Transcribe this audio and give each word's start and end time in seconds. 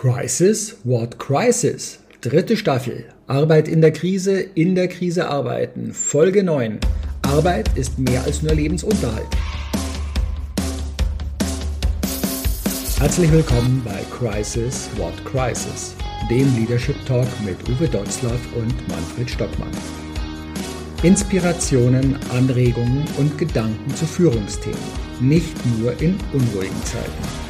Crisis? 0.00 0.78
What 0.82 1.18
Crisis? 1.18 1.98
Dritte 2.22 2.56
Staffel. 2.56 3.04
Arbeit 3.26 3.68
in 3.68 3.82
der 3.82 3.92
Krise, 3.92 4.40
in 4.40 4.74
der 4.74 4.88
Krise 4.88 5.28
arbeiten. 5.28 5.92
Folge 5.92 6.42
9. 6.42 6.80
Arbeit 7.20 7.76
ist 7.76 7.98
mehr 7.98 8.24
als 8.24 8.40
nur 8.40 8.54
Lebensunterhalt. 8.54 9.26
Herzlich 12.98 13.30
willkommen 13.30 13.82
bei 13.84 14.00
Crisis? 14.10 14.88
What 14.96 15.22
Crisis? 15.26 15.94
Dem 16.30 16.48
Leadership 16.56 16.96
Talk 17.04 17.28
mit 17.44 17.58
Uwe 17.68 17.86
Dotzlaff 17.86 18.40
und 18.56 18.88
Manfred 18.88 19.28
Stockmann. 19.28 19.68
Inspirationen, 21.02 22.16
Anregungen 22.32 23.04
und 23.18 23.36
Gedanken 23.36 23.94
zu 23.94 24.06
Führungsthemen. 24.06 24.78
Nicht 25.20 25.54
nur 25.78 25.92
in 26.00 26.16
unruhigen 26.32 26.84
Zeiten. 26.86 27.49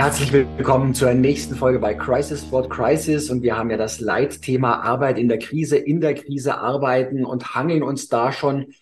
Herzlich 0.00 0.32
willkommen 0.32 0.94
zur 0.94 1.12
nächsten 1.12 1.54
Folge 1.54 1.78
bei 1.78 1.92
Crisis 1.92 2.40
Sport 2.40 2.70
Crisis. 2.70 3.28
Und 3.28 3.42
wir 3.42 3.58
haben 3.58 3.68
ja 3.68 3.76
das 3.76 4.00
Leitthema 4.00 4.80
Arbeit 4.80 5.18
in 5.18 5.28
der 5.28 5.38
Krise, 5.38 5.76
in 5.76 6.00
der 6.00 6.14
Krise 6.14 6.56
arbeiten 6.56 7.26
und 7.26 7.54
hangeln 7.54 7.82
uns 7.82 8.08
da 8.08 8.32
schon 8.32 8.72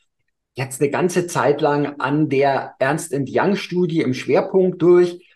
jetzt 0.54 0.80
eine 0.80 0.92
ganze 0.92 1.26
Zeit 1.26 1.60
lang 1.60 1.98
an 1.98 2.28
der 2.28 2.76
Ernst 2.78 3.12
Young 3.12 3.56
Studie 3.56 4.00
im 4.00 4.14
Schwerpunkt 4.14 4.80
durch 4.80 5.26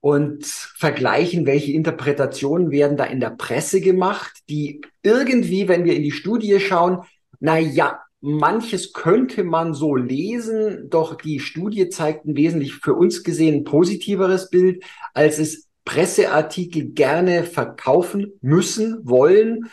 und 0.00 0.46
vergleichen, 0.46 1.44
welche 1.44 1.72
Interpretationen 1.72 2.70
werden 2.70 2.96
da 2.96 3.04
in 3.04 3.20
der 3.20 3.36
Presse 3.36 3.82
gemacht, 3.82 4.32
die 4.48 4.80
irgendwie, 5.02 5.68
wenn 5.68 5.84
wir 5.84 5.94
in 5.94 6.04
die 6.04 6.10
Studie 6.10 6.58
schauen, 6.58 7.02
na 7.38 7.58
ja, 7.58 8.00
Manches 8.20 8.92
könnte 8.92 9.44
man 9.44 9.74
so 9.74 9.94
lesen, 9.94 10.90
doch 10.90 11.14
die 11.14 11.38
Studie 11.38 11.88
zeigt 11.88 12.24
ein 12.24 12.36
wesentlich 12.36 12.74
für 12.74 12.94
uns 12.94 13.22
gesehen 13.22 13.64
positiveres 13.64 14.50
Bild, 14.50 14.84
als 15.14 15.38
es 15.38 15.68
Presseartikel 15.84 16.90
gerne 16.90 17.44
verkaufen 17.44 18.32
müssen, 18.40 18.98
wollen 19.08 19.70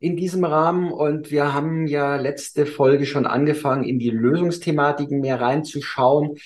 in 0.00 0.16
diesem 0.16 0.44
Rahmen. 0.44 0.92
Und 0.92 1.30
wir 1.30 1.54
haben 1.54 1.86
ja 1.86 2.16
letzte 2.16 2.66
Folge 2.66 3.06
schon 3.06 3.26
angefangen, 3.26 3.84
in 3.84 3.98
die 3.98 4.10
Lösungsthematiken 4.10 5.20
mehr 5.20 5.40
reinzuschauen. 5.40 6.36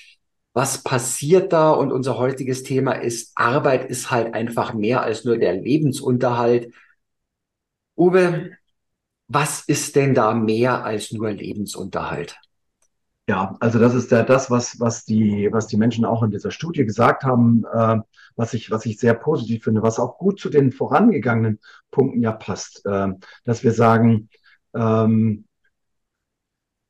Was 0.53 0.83
passiert 0.83 1.51
da? 1.53 1.71
Und 1.71 1.91
unser 1.91 2.17
heutiges 2.17 2.63
Thema 2.63 2.93
ist, 2.93 3.31
Arbeit 3.35 3.89
ist 3.89 4.11
halt 4.11 4.33
einfach 4.33 4.73
mehr 4.73 5.01
als 5.01 5.25
nur 5.25 5.37
der 5.37 5.53
Lebensunterhalt. 5.53 6.73
Uwe, 7.97 8.51
was 9.33 9.61
ist 9.61 9.95
denn 9.95 10.13
da 10.13 10.33
mehr 10.33 10.83
als 10.83 11.11
nur 11.11 11.31
Lebensunterhalt? 11.31 12.37
Ja, 13.29 13.55
also 13.59 13.79
das 13.79 13.93
ist 13.93 14.11
ja 14.11 14.23
das, 14.23 14.51
was, 14.51 14.79
was, 14.79 15.05
die, 15.05 15.47
was 15.51 15.67
die 15.67 15.77
Menschen 15.77 16.03
auch 16.05 16.23
in 16.23 16.31
dieser 16.31 16.51
Studie 16.51 16.85
gesagt 16.85 17.23
haben, 17.23 17.63
äh, 17.71 17.99
was, 18.35 18.53
ich, 18.53 18.71
was 18.71 18.85
ich 18.85 18.99
sehr 18.99 19.13
positiv 19.13 19.63
finde, 19.63 19.83
was 19.83 19.99
auch 19.99 20.17
gut 20.17 20.39
zu 20.39 20.49
den 20.49 20.71
vorangegangenen 20.71 21.59
Punkten 21.91 22.21
ja 22.21 22.33
passt, 22.33 22.85
äh, 22.85 23.07
dass 23.45 23.63
wir 23.63 23.71
sagen, 23.71 24.29
ähm, 24.73 25.45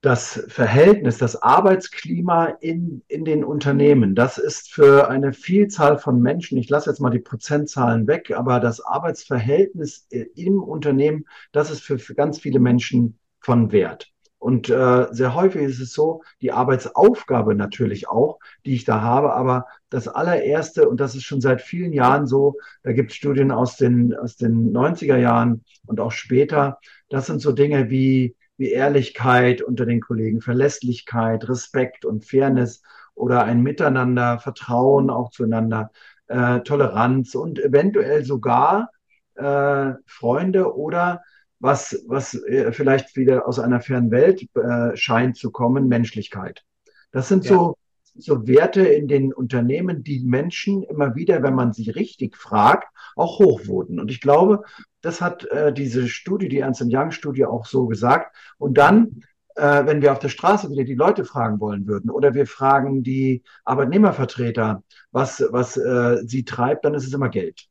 das 0.01 0.43
Verhältnis, 0.47 1.19
das 1.19 1.41
Arbeitsklima 1.41 2.45
in, 2.59 3.03
in 3.07 3.23
den 3.23 3.43
Unternehmen, 3.43 4.15
das 4.15 4.39
ist 4.39 4.73
für 4.73 5.09
eine 5.09 5.31
Vielzahl 5.31 5.99
von 5.99 6.19
Menschen, 6.19 6.57
ich 6.57 6.69
lasse 6.69 6.89
jetzt 6.89 6.99
mal 6.99 7.11
die 7.11 7.19
Prozentzahlen 7.19 8.07
weg, 8.07 8.31
aber 8.35 8.59
das 8.59 8.81
Arbeitsverhältnis 8.81 10.07
im 10.09 10.61
Unternehmen, 10.63 11.25
das 11.51 11.69
ist 11.69 11.81
für, 11.81 11.99
für 11.99 12.15
ganz 12.15 12.39
viele 12.39 12.59
Menschen 12.59 13.19
von 13.39 13.71
Wert. 13.71 14.11
Und 14.39 14.71
äh, 14.71 15.05
sehr 15.11 15.35
häufig 15.35 15.61
ist 15.61 15.79
es 15.79 15.93
so, 15.93 16.23
die 16.41 16.51
Arbeitsaufgabe 16.51 17.53
natürlich 17.53 18.09
auch, 18.09 18.39
die 18.65 18.73
ich 18.73 18.85
da 18.85 19.01
habe, 19.01 19.33
aber 19.33 19.67
das 19.91 20.07
allererste, 20.07 20.89
und 20.89 20.99
das 20.99 21.13
ist 21.13 21.25
schon 21.25 21.41
seit 21.41 21.61
vielen 21.61 21.93
Jahren 21.93 22.25
so, 22.25 22.57
da 22.81 22.91
gibt 22.91 23.11
es 23.11 23.17
Studien 23.17 23.51
aus 23.51 23.77
den, 23.77 24.15
aus 24.15 24.37
den 24.37 24.73
90er 24.73 25.17
Jahren 25.17 25.63
und 25.85 25.99
auch 25.99 26.11
später, 26.11 26.79
das 27.07 27.27
sind 27.27 27.39
so 27.39 27.51
Dinge 27.51 27.91
wie 27.91 28.35
wie 28.61 28.71
Ehrlichkeit 28.71 29.63
unter 29.63 29.87
den 29.87 30.01
Kollegen, 30.01 30.39
Verlässlichkeit, 30.39 31.49
Respekt 31.49 32.05
und 32.05 32.23
Fairness 32.23 32.83
oder 33.15 33.43
ein 33.43 33.63
Miteinander, 33.63 34.37
Vertrauen 34.37 35.09
auch 35.09 35.31
zueinander, 35.31 35.89
äh, 36.27 36.59
Toleranz 36.59 37.33
und 37.33 37.57
eventuell 37.57 38.23
sogar 38.23 38.91
äh, 39.33 39.93
Freunde 40.05 40.75
oder 40.75 41.23
was, 41.59 42.03
was 42.07 42.35
äh, 42.35 42.71
vielleicht 42.71 43.15
wieder 43.15 43.47
aus 43.47 43.57
einer 43.57 43.81
fernen 43.81 44.11
Welt 44.11 44.47
äh, 44.55 44.95
scheint 44.95 45.37
zu 45.37 45.49
kommen, 45.49 45.87
Menschlichkeit. 45.87 46.63
Das 47.11 47.29
sind 47.29 47.45
ja. 47.45 47.55
so, 47.55 47.77
so 48.13 48.47
Werte 48.47 48.81
in 48.81 49.07
den 49.07 49.33
Unternehmen, 49.33 50.03
die 50.03 50.19
Menschen 50.19 50.83
immer 50.83 51.15
wieder, 51.15 51.41
wenn 51.41 51.55
man 51.55 51.73
sie 51.73 51.89
richtig 51.89 52.37
fragt, 52.37 52.87
auch 53.15 53.39
hoch 53.39 53.65
wurden. 53.65 53.99
Und 53.99 54.11
ich 54.11 54.21
glaube, 54.21 54.63
das 55.01 55.21
hat 55.21 55.45
äh, 55.45 55.73
diese 55.73 56.07
Studie, 56.07 56.49
die 56.49 56.59
Ernst 56.59 56.83
Young-Studie 56.85 57.45
auch 57.45 57.65
so 57.65 57.87
gesagt. 57.87 58.35
Und 58.57 58.77
dann, 58.77 59.23
äh, 59.55 59.85
wenn 59.85 60.01
wir 60.01 60.11
auf 60.11 60.19
der 60.19 60.29
Straße 60.29 60.69
wieder 60.69 60.83
die 60.83 60.95
Leute 60.95 61.25
fragen 61.25 61.59
wollen 61.59 61.87
würden 61.87 62.09
oder 62.09 62.33
wir 62.33 62.47
fragen 62.47 63.03
die 63.03 63.43
Arbeitnehmervertreter, 63.65 64.83
was, 65.11 65.43
was 65.49 65.77
äh, 65.77 66.17
sie 66.25 66.45
treibt, 66.45 66.85
dann 66.85 66.93
ist 66.93 67.07
es 67.07 67.13
immer 67.13 67.29
Geld. 67.29 67.67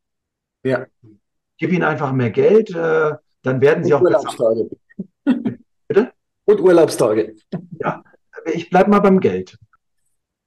Ja. 0.65 0.87
Gib 1.59 1.73
ihnen 1.73 1.85
einfach 1.85 2.13
mehr 2.13 2.31
Geld, 2.31 2.71
äh, 2.75 3.13
dann 3.43 3.61
werden 3.61 3.85
sie 3.85 3.93
Und 3.93 3.99
auch 3.99 4.03
Urlaubstage. 4.03 4.71
Bitte? 5.89 6.13
Und 6.45 6.61
Urlaubstage. 6.61 7.35
Ja, 7.79 8.03
ich 8.53 8.71
bleibe 8.71 8.91
mal 8.91 9.01
beim 9.01 9.21
Geld. 9.21 9.59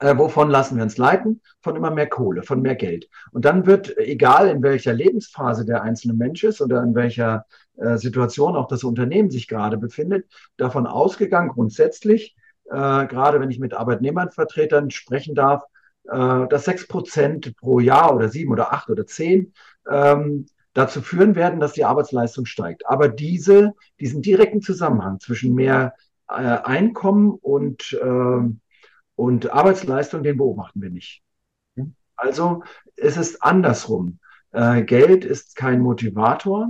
Äh, 0.03 0.18
wovon 0.18 0.50
lassen 0.50 0.75
wir 0.75 0.84
uns 0.84 0.97
leiten? 0.97 1.40
Von 1.62 1.78
immer 1.78 1.90
mehr 1.90 2.09
Kohle, 2.09 2.44
von 2.44 2.62
mehr 2.62 2.75
Geld. 2.75 3.08
Und 3.31 3.46
dann 3.46 3.66
wird, 3.66 3.97
egal 3.97 4.50
in 4.50 4.62
welcher 4.62 4.91
Lebensphase 4.91 5.64
der 5.64 5.81
einzelne 5.81 6.14
Mensch 6.14 6.44
ist 6.44 6.59
oder 6.59 6.84
in 6.84 6.94
welcher 6.94 7.46
äh, 7.78 7.96
Situation 7.96 8.58
auch 8.58 8.68
das 8.68 8.84
Unternehmen 8.84 9.31
sich 9.31 9.47
gerade 9.47 9.78
befindet, 9.78 10.25
davon 10.58 10.88
ausgegangen, 10.88 11.47
grundsätzlich, 11.47 12.36
äh, 12.66 12.72
gerade 13.08 13.40
wenn 13.40 13.50
ich 13.50 13.59
mit 13.59 13.74
Arbeitnehmervertretern 13.74 14.92
sprechen 14.92 15.36
darf, 15.36 15.63
äh, 16.09 16.47
dass 16.50 16.66
sechs 16.66 16.86
Prozent 16.86 17.56
pro 17.56 17.80
Jahr 17.80 18.13
oder 18.13 18.28
sieben 18.28 18.52
oder 18.52 18.74
acht 18.74 18.90
oder 18.90 19.06
zehn 19.06 19.53
ähm, 19.90 20.47
dazu 20.74 21.02
führen 21.02 21.36
werden, 21.36 21.62
dass 21.62 21.72
die 21.72 21.86
Arbeitsleistung 21.86 22.46
steigt. 22.46 22.86
Aber 22.90 23.08
diese, 23.08 23.72
diesen 24.02 24.22
direkten 24.22 24.62
Zusammenhang 24.62 25.22
zwischen 25.22 25.56
mehr 25.56 25.94
äh, 26.28 26.34
Einkommen 26.34 27.31
und 27.31 27.94
äh, 27.94 28.53
und 29.16 29.51
Arbeitsleistung, 29.51 30.24
den 30.24 30.38
beobachten 30.38 30.81
wir 30.81 30.90
nicht. 30.90 31.22
Hm? 31.75 31.96
Also 32.16 32.63
es 32.96 33.18
ist 33.18 33.44
andersrum. 33.44 34.19
Äh, 34.51 34.84
Geld 34.84 35.25
ist 35.25 35.56
kein 35.56 35.81
Motivator. 35.81 36.69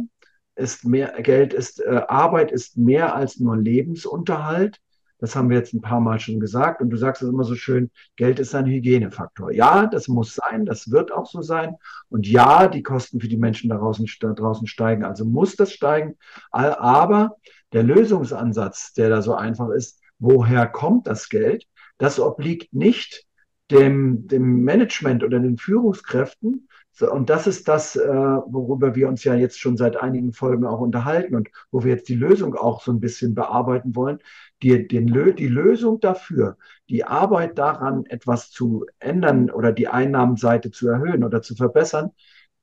Ist 0.56 0.86
mehr, 0.86 1.14
Geld 1.22 1.54
ist, 1.54 1.80
äh, 1.80 2.02
Arbeit 2.08 2.52
ist 2.52 2.78
mehr 2.78 3.16
als 3.16 3.40
nur 3.40 3.58
Lebensunterhalt. 3.58 4.80
Das 5.24 5.38
haben 5.38 5.50
wir 5.50 5.58
jetzt 5.58 5.74
ein 5.74 5.82
paar 5.82 6.02
Mal 6.02 6.20
schon 6.20 6.42
gesagt. 6.42 6.82
Und 6.82 6.90
du 6.90 6.98
sagst 6.98 7.22
es 7.22 7.30
immer 7.30 7.46
so 7.46 7.56
schön, 7.56 7.90
Geld 8.18 8.40
ist 8.40 8.54
ein 8.54 8.66
Hygienefaktor. 8.66 9.54
Ja, 9.54 9.88
das 9.88 10.10
muss 10.10 10.36
sein, 10.36 10.66
das 10.66 10.92
wird 10.92 11.14
auch 11.14 11.26
so 11.26 11.42
sein. 11.42 11.78
Und 12.10 12.28
ja, 12.28 12.68
die 12.68 12.84
Kosten 12.84 13.22
für 13.22 13.30
die 13.30 13.38
Menschen 13.38 13.70
da 13.70 13.78
draußen, 13.78 14.06
da 14.20 14.34
draußen 14.34 14.68
steigen, 14.68 15.06
also 15.06 15.24
muss 15.24 15.56
das 15.56 15.72
steigen. 15.72 16.18
Aber 16.52 17.38
der 17.72 17.84
Lösungsansatz, 17.84 18.94
der 18.94 19.10
da 19.10 19.22
so 19.22 19.34
einfach 19.34 19.70
ist, 19.70 20.02
woher 20.20 20.68
kommt 20.68 21.08
das 21.08 21.30
Geld? 21.30 21.66
Das 21.98 22.20
obliegt 22.20 22.74
nicht 22.74 23.26
dem, 23.72 24.28
dem 24.28 24.64
Management 24.64 25.24
oder 25.24 25.40
den 25.40 25.58
Führungskräften. 25.58 26.68
Und 27.00 27.30
das 27.30 27.48
ist 27.48 27.68
das, 27.68 27.96
äh, 27.96 28.08
worüber 28.08 28.94
wir 28.96 29.08
uns 29.08 29.24
ja 29.24 29.34
jetzt 29.34 29.60
schon 29.60 29.78
seit 29.78 29.98
einigen 29.98 30.32
Folgen 30.32 30.66
auch 30.66 30.80
unterhalten 30.80 31.36
und 31.36 31.50
wo 31.72 31.84
wir 31.84 31.94
jetzt 31.94 32.08
die 32.08 32.16
Lösung 32.16 32.56
auch 32.56 32.84
so 32.84 32.92
ein 32.92 33.00
bisschen 33.00 33.34
bearbeiten 33.34 33.96
wollen. 33.96 34.20
Die, 34.62 34.88
den, 34.88 35.08
die 35.08 35.48
Lösung 35.48 36.00
dafür, 36.00 36.58
die 36.90 37.04
Arbeit 37.04 37.58
daran, 37.58 38.06
etwas 38.06 38.52
zu 38.52 38.86
ändern 39.00 39.50
oder 39.50 39.72
die 39.72 39.88
Einnahmenseite 39.88 40.70
zu 40.70 40.88
erhöhen 40.88 41.24
oder 41.24 41.42
zu 41.42 41.56
verbessern, 41.56 42.12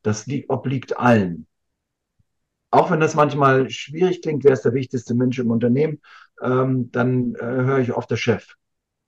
das 0.03 0.27
obliegt 0.49 0.97
allen. 0.97 1.47
Auch 2.71 2.93
wenn 2.93 3.01
das 3.01 3.17
manchmal 3.17 3.69
schwierig 3.69 4.23
klingt, 4.23 4.45
wer 4.45 4.53
ist 4.53 4.65
der 4.65 4.75
wichtigste 4.75 5.15
Mensch 5.15 5.41
im 5.41 5.51
Unternehmen, 5.51 6.01
ähm, 6.41 6.93
dann 6.93 7.35
äh, 7.35 7.41
höre 7.41 7.81
ich 7.81 7.93
oft 7.93 8.11
der 8.11 8.17
Chef 8.17 8.57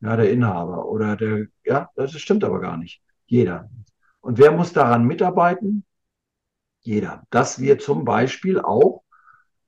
ja, 0.02 0.16
der 0.16 0.30
Inhaber 0.30 0.86
oder 0.86 1.16
der, 1.16 1.46
ja, 1.64 1.88
das 1.94 2.12
stimmt 2.12 2.44
aber 2.44 2.60
gar 2.60 2.76
nicht. 2.76 3.00
Jeder. 3.26 3.70
Und 4.20 4.38
wer 4.38 4.52
muss 4.52 4.72
daran 4.72 5.04
mitarbeiten? 5.04 5.84
Jeder. 6.80 7.22
Dass 7.30 7.60
wir 7.60 7.78
zum 7.78 8.04
Beispiel 8.04 8.60
auch 8.60 9.02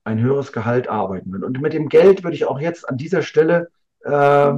ein 0.03 0.19
höheres 0.19 0.51
Gehalt 0.51 0.87
arbeiten 0.89 1.31
würden. 1.31 1.45
Und 1.45 1.61
mit 1.61 1.73
dem 1.73 1.89
Geld 1.89 2.23
würde 2.23 2.35
ich 2.35 2.45
auch 2.45 2.59
jetzt 2.59 2.87
an 2.87 2.97
dieser 2.97 3.21
Stelle 3.21 3.69
äh, 4.03 4.51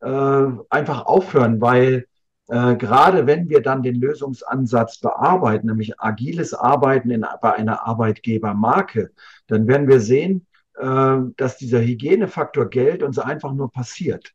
äh, 0.00 0.46
einfach 0.70 1.04
aufhören, 1.06 1.60
weil 1.60 2.06
äh, 2.48 2.76
gerade 2.76 3.26
wenn 3.26 3.48
wir 3.48 3.60
dann 3.60 3.82
den 3.82 3.96
Lösungsansatz 3.96 4.98
bearbeiten, 5.00 5.66
nämlich 5.66 6.00
agiles 6.00 6.54
Arbeiten 6.54 7.10
in, 7.10 7.26
bei 7.42 7.54
einer 7.54 7.86
Arbeitgebermarke, 7.86 9.10
dann 9.48 9.66
werden 9.66 9.88
wir 9.88 10.00
sehen, 10.00 10.46
äh, 10.76 11.18
dass 11.36 11.58
dieser 11.58 11.80
Hygienefaktor 11.80 12.70
Geld 12.70 13.02
uns 13.02 13.18
einfach 13.18 13.52
nur 13.52 13.70
passiert. 13.70 14.32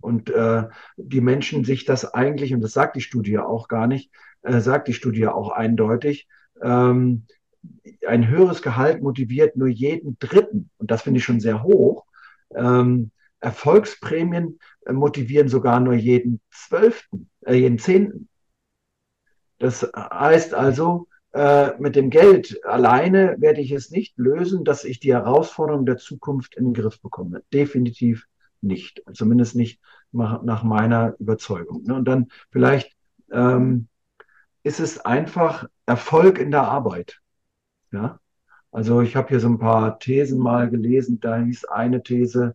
Und 0.00 0.30
äh, 0.30 0.64
die 0.96 1.20
Menschen 1.20 1.64
sich 1.64 1.84
das 1.84 2.14
eigentlich, 2.14 2.54
und 2.54 2.60
das 2.60 2.72
sagt 2.72 2.96
die 2.96 3.00
Studie 3.00 3.38
auch 3.38 3.68
gar 3.68 3.86
nicht, 3.86 4.10
äh, 4.42 4.60
sagt 4.60 4.88
die 4.88 4.94
Studie 4.94 5.26
auch 5.26 5.50
eindeutig, 5.50 6.28
ähm, 6.62 7.24
ein 8.06 8.28
höheres 8.28 8.62
Gehalt 8.62 9.02
motiviert 9.02 9.56
nur 9.56 9.68
jeden 9.68 10.18
Dritten, 10.18 10.70
und 10.78 10.90
das 10.90 11.02
finde 11.02 11.18
ich 11.18 11.24
schon 11.24 11.40
sehr 11.40 11.62
hoch. 11.62 12.04
Ähm, 12.54 13.10
Erfolgsprämien 13.40 14.58
äh, 14.86 14.92
motivieren 14.92 15.48
sogar 15.48 15.80
nur 15.80 15.94
jeden 15.94 16.40
Zwölften, 16.50 17.28
äh, 17.44 17.54
jeden 17.54 17.78
Zehnten. 17.78 18.28
Das 19.58 19.90
heißt 19.94 20.54
also, 20.54 21.08
äh, 21.32 21.76
mit 21.78 21.96
dem 21.96 22.10
Geld 22.10 22.64
alleine 22.64 23.36
werde 23.38 23.60
ich 23.60 23.72
es 23.72 23.90
nicht 23.90 24.16
lösen, 24.16 24.64
dass 24.64 24.84
ich 24.84 25.00
die 25.00 25.12
Herausforderungen 25.12 25.86
der 25.86 25.98
Zukunft 25.98 26.56
in 26.56 26.66
den 26.66 26.74
Griff 26.74 27.00
bekomme. 27.00 27.42
Definitiv 27.52 28.26
nicht. 28.60 29.02
Zumindest 29.12 29.54
nicht 29.54 29.80
nach 30.12 30.62
meiner 30.62 31.14
Überzeugung. 31.18 31.84
Ne? 31.84 31.94
Und 31.94 32.06
dann 32.06 32.28
vielleicht 32.50 32.96
ähm, 33.30 33.88
ist 34.62 34.80
es 34.80 35.00
einfach 35.00 35.68
Erfolg 35.86 36.38
in 36.38 36.50
der 36.50 36.62
Arbeit. 36.62 37.20
Ja? 37.92 38.20
Also 38.70 39.00
ich 39.00 39.16
habe 39.16 39.28
hier 39.28 39.40
so 39.40 39.48
ein 39.48 39.58
paar 39.58 39.98
Thesen 39.98 40.38
mal 40.38 40.70
gelesen. 40.70 41.20
Da 41.20 41.38
hieß 41.38 41.66
eine 41.66 42.02
These, 42.02 42.54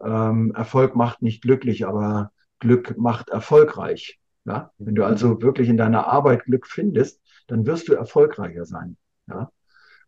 ähm, 0.00 0.52
Erfolg 0.54 0.96
macht 0.96 1.22
nicht 1.22 1.42
glücklich, 1.42 1.86
aber 1.86 2.32
Glück 2.58 2.96
macht 2.98 3.30
erfolgreich. 3.30 4.18
Ja? 4.44 4.72
Wenn 4.78 4.94
du 4.94 5.04
also 5.04 5.42
wirklich 5.42 5.68
in 5.68 5.76
deiner 5.76 6.06
Arbeit 6.06 6.44
Glück 6.44 6.66
findest, 6.66 7.20
dann 7.46 7.66
wirst 7.66 7.88
du 7.88 7.94
erfolgreicher 7.94 8.64
sein. 8.64 8.96
Ja? 9.26 9.50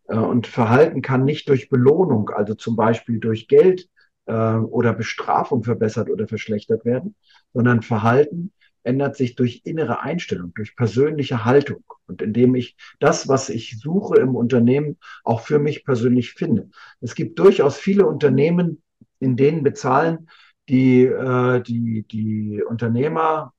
Äh, 0.07 0.17
und 0.17 0.47
Verhalten 0.47 1.01
kann 1.01 1.23
nicht 1.23 1.49
durch 1.49 1.69
Belohnung, 1.69 2.29
also 2.29 2.53
zum 2.53 2.75
Beispiel 2.75 3.19
durch 3.19 3.47
Geld 3.47 3.89
äh, 4.27 4.55
oder 4.57 4.93
Bestrafung 4.93 5.63
verbessert 5.63 6.09
oder 6.09 6.27
verschlechtert 6.27 6.85
werden, 6.85 7.15
sondern 7.53 7.81
Verhalten 7.81 8.51
ändert 8.83 9.17
sich 9.17 9.35
durch 9.35 9.61
innere 9.65 10.01
Einstellung, 10.01 10.53
durch 10.55 10.75
persönliche 10.75 11.43
Haltung 11.43 11.83
und 12.07 12.21
indem 12.21 12.55
ich 12.55 12.77
das, 12.99 13.27
was 13.27 13.49
ich 13.49 13.79
suche 13.79 14.17
im 14.17 14.35
Unternehmen, 14.35 14.97
auch 15.23 15.41
für 15.41 15.59
mich 15.59 15.83
persönlich 15.83 16.33
finde. 16.33 16.69
Es 17.01 17.13
gibt 17.13 17.37
durchaus 17.37 17.77
viele 17.77 18.05
Unternehmen, 18.07 18.81
in 19.19 19.35
denen 19.35 19.63
bezahlen 19.63 20.29
die, 20.69 21.03
äh, 21.03 21.61
die, 21.61 22.03
die 22.03 22.63
Unternehmer 22.63 23.53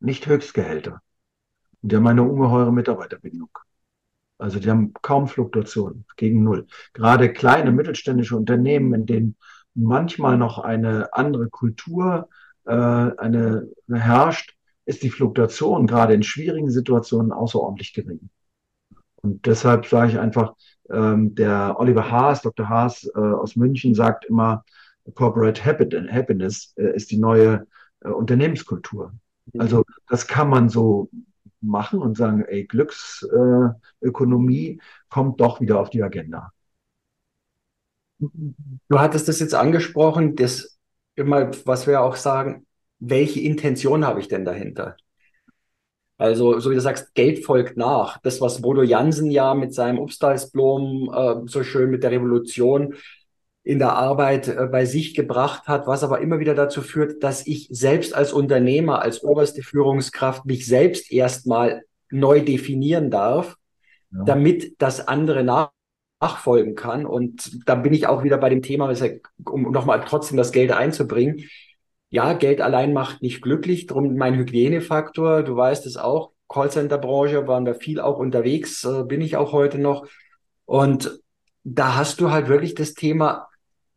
nicht 0.00 0.26
Höchstgehälter. 0.26 1.02
Die 1.82 1.96
haben 1.96 2.06
eine 2.06 2.22
ungeheure 2.22 2.72
Mitarbeiterbindung. 2.72 3.50
Also 4.38 4.60
die 4.60 4.70
haben 4.70 4.92
kaum 5.02 5.26
Fluktuationen 5.26 6.04
gegen 6.16 6.44
Null. 6.44 6.66
Gerade 6.92 7.32
kleine 7.32 7.72
mittelständische 7.72 8.36
Unternehmen, 8.36 8.94
in 8.94 9.06
denen 9.06 9.36
manchmal 9.78 10.36
noch 10.36 10.58
eine 10.58 11.14
andere 11.14 11.48
Kultur 11.48 12.28
äh, 12.66 12.72
eine, 12.72 13.68
herrscht, 13.88 14.56
ist 14.84 15.02
die 15.02 15.10
Fluktuation 15.10 15.86
gerade 15.86 16.14
in 16.14 16.22
schwierigen 16.22 16.70
Situationen 16.70 17.32
außerordentlich 17.32 17.92
gering. 17.92 18.30
Und 19.16 19.46
deshalb 19.46 19.86
sage 19.86 20.12
ich 20.12 20.18
einfach, 20.18 20.54
ähm, 20.90 21.34
der 21.34 21.76
Oliver 21.78 22.10
Haas, 22.10 22.42
Dr. 22.42 22.68
Haas 22.68 23.10
äh, 23.14 23.18
aus 23.18 23.56
München 23.56 23.94
sagt 23.94 24.24
immer, 24.24 24.64
Corporate 25.14 25.64
Happiness 25.64 26.74
äh, 26.76 26.94
ist 26.94 27.10
die 27.10 27.18
neue 27.18 27.66
äh, 28.00 28.08
Unternehmenskultur. 28.08 29.12
Also 29.58 29.84
das 30.08 30.26
kann 30.26 30.50
man 30.50 30.68
so 30.68 31.08
machen 31.60 32.00
und 32.00 32.16
sagen, 32.16 32.44
ey, 32.44 32.64
Glücksökonomie 32.64 34.80
kommt 35.08 35.40
doch 35.40 35.60
wieder 35.60 35.80
auf 35.80 35.90
die 35.90 36.02
Agenda. 36.02 36.52
Du 38.18 38.98
hattest 38.98 39.28
das 39.28 39.40
jetzt 39.40 39.54
angesprochen, 39.54 40.34
das 40.36 40.78
immer, 41.14 41.50
was 41.64 41.86
wir 41.86 42.00
auch 42.00 42.16
sagen, 42.16 42.66
welche 42.98 43.40
Intention 43.40 44.04
habe 44.04 44.20
ich 44.20 44.28
denn 44.28 44.44
dahinter? 44.44 44.96
Also, 46.16 46.58
so 46.58 46.70
wie 46.70 46.74
du 46.74 46.80
sagst, 46.80 47.14
Geld 47.14 47.44
folgt 47.44 47.76
nach. 47.76 48.18
Das, 48.22 48.40
was 48.40 48.60
Bodo 48.60 48.82
Jansen 48.82 49.30
ja 49.30 49.54
mit 49.54 49.72
seinem 49.72 50.00
Upstalsblom 50.00 51.10
äh, 51.14 51.48
so 51.48 51.62
schön 51.62 51.90
mit 51.90 52.02
der 52.02 52.10
Revolution 52.10 52.94
in 53.62 53.78
der 53.78 53.92
Arbeit 53.92 54.48
äh, 54.48 54.66
bei 54.66 54.84
sich 54.84 55.14
gebracht 55.14 55.68
hat, 55.68 55.86
was 55.86 56.02
aber 56.02 56.20
immer 56.20 56.40
wieder 56.40 56.54
dazu 56.54 56.82
führt, 56.82 57.22
dass 57.22 57.46
ich 57.46 57.68
selbst 57.70 58.14
als 58.14 58.32
Unternehmer, 58.32 59.00
als 59.00 59.22
oberste 59.22 59.62
Führungskraft 59.62 60.44
mich 60.44 60.66
selbst 60.66 61.12
erstmal 61.12 61.82
neu 62.10 62.40
definieren 62.40 63.10
darf, 63.12 63.56
ja. 64.10 64.24
damit 64.24 64.74
das 64.78 65.06
andere 65.06 65.44
nach 65.44 65.70
nachfolgen 66.20 66.74
kann. 66.74 67.06
Und 67.06 67.68
da 67.68 67.74
bin 67.74 67.92
ich 67.92 68.06
auch 68.06 68.24
wieder 68.24 68.38
bei 68.38 68.48
dem 68.48 68.62
Thema, 68.62 68.92
um 69.44 69.70
nochmal 69.70 70.04
trotzdem 70.06 70.36
das 70.36 70.52
Geld 70.52 70.72
einzubringen. 70.72 71.44
Ja, 72.10 72.32
Geld 72.32 72.60
allein 72.60 72.92
macht 72.92 73.22
nicht 73.22 73.42
glücklich. 73.42 73.86
Drum 73.86 74.16
mein 74.16 74.34
Hygienefaktor, 74.34 75.42
du 75.42 75.56
weißt 75.56 75.86
es 75.86 75.96
auch, 75.96 76.32
Callcenter-Branche 76.48 77.46
waren 77.46 77.66
wir 77.66 77.74
viel 77.74 78.00
auch 78.00 78.18
unterwegs, 78.18 78.82
äh, 78.84 79.04
bin 79.04 79.20
ich 79.20 79.36
auch 79.36 79.52
heute 79.52 79.78
noch. 79.78 80.06
Und 80.64 81.20
da 81.64 81.96
hast 81.96 82.20
du 82.20 82.30
halt 82.30 82.48
wirklich 82.48 82.74
das 82.74 82.94
Thema 82.94 83.48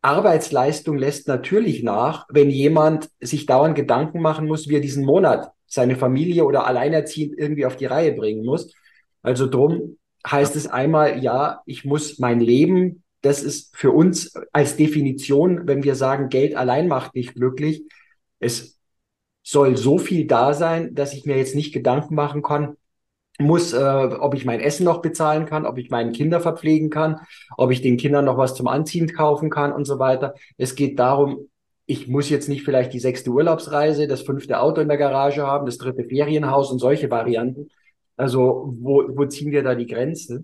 Arbeitsleistung 0.01 0.97
lässt 0.97 1.27
natürlich 1.27 1.83
nach, 1.83 2.25
wenn 2.29 2.49
jemand 2.49 3.09
sich 3.19 3.45
dauernd 3.45 3.75
Gedanken 3.75 4.21
machen 4.21 4.47
muss, 4.47 4.67
wie 4.67 4.75
er 4.75 4.81
diesen 4.81 5.05
Monat 5.05 5.51
seine 5.67 5.95
Familie 5.95 6.43
oder 6.43 6.65
alleinerziehend 6.65 7.37
irgendwie 7.37 7.65
auf 7.65 7.75
die 7.75 7.85
Reihe 7.85 8.13
bringen 8.13 8.43
muss. 8.43 8.73
Also 9.21 9.47
drum 9.47 9.97
heißt 10.25 10.55
es 10.55 10.67
einmal, 10.67 11.23
ja, 11.23 11.61
ich 11.65 11.85
muss 11.85 12.19
mein 12.19 12.39
Leben, 12.39 13.03
das 13.21 13.43
ist 13.43 13.75
für 13.75 13.91
uns 13.91 14.33
als 14.51 14.77
Definition, 14.77 15.67
wenn 15.67 15.83
wir 15.83 15.95
sagen, 15.95 16.29
Geld 16.29 16.55
allein 16.55 16.87
macht 16.87 17.15
nicht 17.15 17.35
glücklich, 17.35 17.83
es 18.39 18.79
soll 19.43 19.77
so 19.77 19.97
viel 19.97 20.27
da 20.27 20.53
sein, 20.53 20.93
dass 20.95 21.13
ich 21.13 21.25
mir 21.25 21.37
jetzt 21.37 21.55
nicht 21.55 21.73
Gedanken 21.73 22.15
machen 22.15 22.41
kann, 22.41 22.77
muss, 23.39 23.73
äh, 23.73 23.77
ob 24.19 24.35
ich 24.35 24.45
mein 24.45 24.59
Essen 24.59 24.83
noch 24.83 25.01
bezahlen 25.01 25.45
kann, 25.45 25.65
ob 25.65 25.77
ich 25.77 25.89
meinen 25.89 26.11
Kinder 26.11 26.41
verpflegen 26.41 26.89
kann, 26.89 27.19
ob 27.57 27.71
ich 27.71 27.81
den 27.81 27.97
Kindern 27.97 28.25
noch 28.25 28.37
was 28.37 28.55
zum 28.55 28.67
Anziehen 28.67 29.11
kaufen 29.13 29.49
kann 29.49 29.71
und 29.71 29.85
so 29.85 29.99
weiter. 29.99 30.35
Es 30.57 30.75
geht 30.75 30.99
darum, 30.99 31.49
ich 31.85 32.07
muss 32.07 32.29
jetzt 32.29 32.49
nicht 32.49 32.63
vielleicht 32.63 32.93
die 32.93 32.99
sechste 32.99 33.31
Urlaubsreise, 33.31 34.07
das 34.07 34.21
fünfte 34.21 34.59
Auto 34.59 34.81
in 34.81 34.87
der 34.87 34.97
Garage 34.97 35.45
haben, 35.45 35.65
das 35.65 35.77
dritte 35.77 36.03
Ferienhaus 36.05 36.71
und 36.71 36.79
solche 36.79 37.09
Varianten. 37.09 37.69
Also 38.21 38.75
wo, 38.79 39.03
wo 39.17 39.25
ziehen 39.25 39.51
wir 39.51 39.63
da 39.63 39.73
die 39.73 39.87
Grenze? 39.87 40.43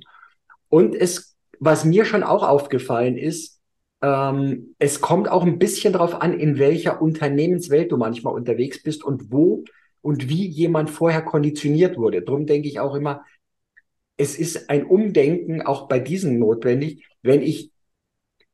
Und 0.68 0.96
es, 0.96 1.38
was 1.60 1.86
mir 1.86 2.06
schon 2.06 2.24
auch 2.24 2.42
aufgefallen 2.42 3.20
ist, 3.20 3.62
ähm, 4.02 4.74
es 4.80 5.00
kommt 5.00 5.30
auch 5.30 5.44
ein 5.44 5.60
bisschen 5.60 5.94
darauf 5.94 6.20
an, 6.20 6.40
in 6.40 6.58
welcher 6.58 7.04
Unternehmenswelt 7.04 7.92
du 7.92 7.98
manchmal 7.98 8.34
unterwegs 8.34 8.82
bist 8.82 9.04
und 9.04 9.32
wo 9.32 9.64
und 10.02 10.28
wie 10.28 10.48
jemand 10.48 10.90
vorher 10.90 11.22
konditioniert 11.22 11.98
wurde. 11.98 12.24
Drum 12.24 12.48
denke 12.48 12.68
ich 12.68 12.80
auch 12.80 12.96
immer, 12.96 13.24
es 14.18 14.40
ist 14.40 14.72
ein 14.72 14.84
Umdenken 14.84 15.62
auch 15.62 15.88
bei 15.88 16.00
diesen 16.00 16.40
notwendig, 16.40 17.06
wenn 17.22 17.44
ich 17.44 17.70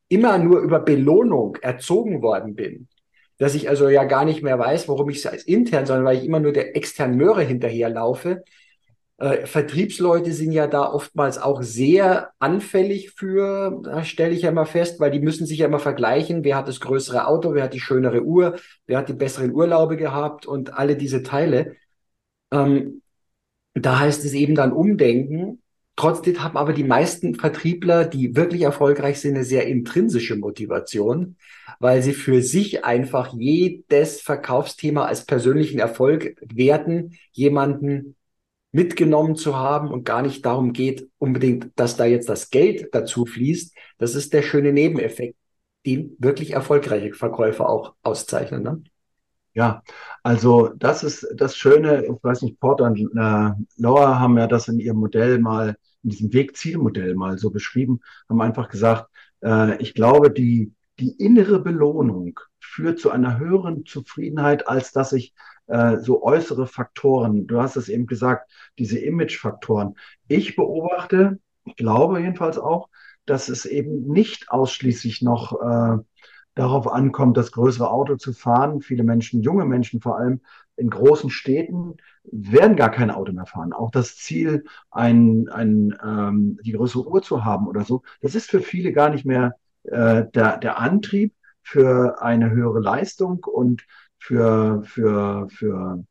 immer 0.08 0.36
nur 0.36 0.60
über 0.60 0.80
Belohnung 0.80 1.56
erzogen 1.62 2.20
worden 2.20 2.56
bin, 2.56 2.88
dass 3.38 3.54
ich 3.54 3.70
also 3.70 3.88
ja 3.88 4.04
gar 4.04 4.26
nicht 4.26 4.42
mehr 4.42 4.58
weiß, 4.58 4.86
warum 4.86 5.08
ich 5.08 5.16
es 5.16 5.26
als 5.26 5.44
intern, 5.44 5.86
sondern 5.86 6.04
weil 6.04 6.18
ich 6.18 6.26
immer 6.26 6.40
nur 6.40 6.52
der 6.52 6.76
externen 6.76 7.16
Möhre 7.16 7.42
hinterherlaufe, 7.42 8.44
äh, 9.18 9.46
Vertriebsleute 9.46 10.32
sind 10.32 10.52
ja 10.52 10.66
da 10.66 10.90
oftmals 10.90 11.38
auch 11.38 11.62
sehr 11.62 12.32
anfällig 12.38 13.12
für, 13.12 13.82
stelle 14.04 14.34
ich 14.34 14.42
ja 14.42 14.50
immer 14.50 14.66
fest, 14.66 14.98
weil 14.98 15.10
die 15.10 15.20
müssen 15.20 15.46
sich 15.46 15.58
ja 15.58 15.66
immer 15.66 15.78
vergleichen, 15.78 16.42
wer 16.44 16.56
hat 16.56 16.68
das 16.68 16.80
größere 16.80 17.26
Auto, 17.26 17.54
wer 17.54 17.64
hat 17.64 17.74
die 17.74 17.80
schönere 17.80 18.22
Uhr, 18.22 18.56
wer 18.86 18.98
hat 18.98 19.08
die 19.08 19.14
besseren 19.14 19.52
Urlaube 19.52 19.96
gehabt 19.96 20.46
und 20.46 20.74
alle 20.74 20.96
diese 20.96 21.22
Teile. 21.22 21.76
Ähm, 22.52 23.02
da 23.74 23.98
heißt 24.00 24.24
es 24.24 24.32
eben 24.34 24.54
dann 24.54 24.72
umdenken. 24.72 25.60
Trotzdem 25.96 26.42
haben 26.42 26.56
aber 26.56 26.72
die 26.72 26.84
meisten 26.84 27.36
Vertriebler, 27.36 28.04
die 28.04 28.34
wirklich 28.34 28.62
erfolgreich 28.62 29.20
sind, 29.20 29.36
eine 29.36 29.44
sehr 29.44 29.66
intrinsische 29.68 30.34
Motivation, 30.34 31.36
weil 31.78 32.02
sie 32.02 32.14
für 32.14 32.42
sich 32.42 32.84
einfach 32.84 33.32
jedes 33.32 34.20
Verkaufsthema 34.20 35.04
als 35.04 35.24
persönlichen 35.24 35.78
Erfolg 35.78 36.36
werten, 36.42 37.16
jemanden 37.30 38.16
mitgenommen 38.74 39.36
zu 39.36 39.56
haben 39.56 39.88
und 39.88 40.04
gar 40.04 40.20
nicht 40.20 40.44
darum 40.44 40.72
geht, 40.72 41.08
unbedingt, 41.18 41.70
dass 41.76 41.96
da 41.96 42.06
jetzt 42.06 42.28
das 42.28 42.50
Geld 42.50 42.88
dazu 42.92 43.24
fließt. 43.24 43.72
Das 43.98 44.16
ist 44.16 44.32
der 44.32 44.42
schöne 44.42 44.72
Nebeneffekt, 44.72 45.36
den 45.86 46.16
wirklich 46.18 46.54
erfolgreiche 46.54 47.14
Verkäufer 47.14 47.68
auch 47.68 47.94
auszeichnen. 48.02 48.64
Ne? 48.64 48.82
Ja, 49.52 49.84
also 50.24 50.70
das 50.76 51.04
ist 51.04 51.24
das 51.36 51.56
Schöne, 51.56 52.04
ich 52.04 52.24
weiß 52.24 52.42
nicht, 52.42 52.58
Porter 52.58 52.86
und 52.86 52.98
äh, 52.98 53.52
Laura 53.76 54.18
haben 54.18 54.36
ja 54.38 54.48
das 54.48 54.66
in 54.66 54.80
ihrem 54.80 54.96
Modell 54.96 55.38
mal, 55.38 55.76
in 56.02 56.10
diesem 56.10 56.32
Weg-Ziel-Modell 56.32 57.14
mal 57.14 57.38
so 57.38 57.50
beschrieben, 57.50 58.00
haben 58.28 58.40
einfach 58.40 58.68
gesagt, 58.68 59.08
äh, 59.44 59.80
ich 59.80 59.94
glaube, 59.94 60.32
die, 60.32 60.72
die 60.98 61.12
innere 61.12 61.60
Belohnung 61.60 62.40
führt 62.58 62.98
zu 62.98 63.10
einer 63.10 63.38
höheren 63.38 63.86
Zufriedenheit, 63.86 64.66
als 64.66 64.90
dass 64.90 65.12
ich 65.12 65.32
äh, 65.66 65.98
so 65.98 66.22
äußere 66.22 66.66
Faktoren, 66.66 67.46
du 67.46 67.60
hast 67.60 67.76
es 67.76 67.88
eben 67.88 68.06
gesagt, 68.06 68.50
diese 68.78 68.98
Image-Faktoren. 68.98 69.94
Ich 70.28 70.56
beobachte, 70.56 71.38
ich 71.64 71.76
glaube 71.76 72.20
jedenfalls 72.20 72.58
auch, 72.58 72.88
dass 73.26 73.48
es 73.48 73.64
eben 73.64 74.06
nicht 74.06 74.50
ausschließlich 74.50 75.22
noch 75.22 75.60
äh, 75.60 75.98
darauf 76.54 76.86
ankommt, 76.88 77.36
das 77.36 77.52
größere 77.52 77.90
Auto 77.90 78.16
zu 78.16 78.32
fahren. 78.32 78.80
Viele 78.80 79.02
Menschen, 79.02 79.42
junge 79.42 79.64
Menschen 79.64 80.00
vor 80.00 80.18
allem 80.18 80.40
in 80.76 80.90
großen 80.90 81.30
Städten, 81.30 81.96
werden 82.24 82.76
gar 82.76 82.90
kein 82.90 83.10
Auto 83.10 83.32
mehr 83.32 83.46
fahren. 83.46 83.72
Auch 83.72 83.90
das 83.90 84.16
Ziel, 84.16 84.64
ein, 84.90 85.48
ein, 85.48 85.96
ähm, 86.04 86.58
die 86.64 86.72
größere 86.72 87.06
Uhr 87.08 87.22
zu 87.22 87.44
haben 87.44 87.66
oder 87.66 87.84
so, 87.84 88.02
das 88.20 88.34
ist 88.34 88.50
für 88.50 88.60
viele 88.60 88.92
gar 88.92 89.10
nicht 89.10 89.24
mehr 89.24 89.54
äh, 89.84 90.24
der, 90.34 90.58
der 90.58 90.78
Antrieb 90.78 91.34
für 91.62 92.22
eine 92.22 92.50
höhere 92.50 92.80
Leistung 92.80 93.44
und 93.44 93.84
für, 94.24 94.82
für, 94.84 95.48
für 95.50 96.02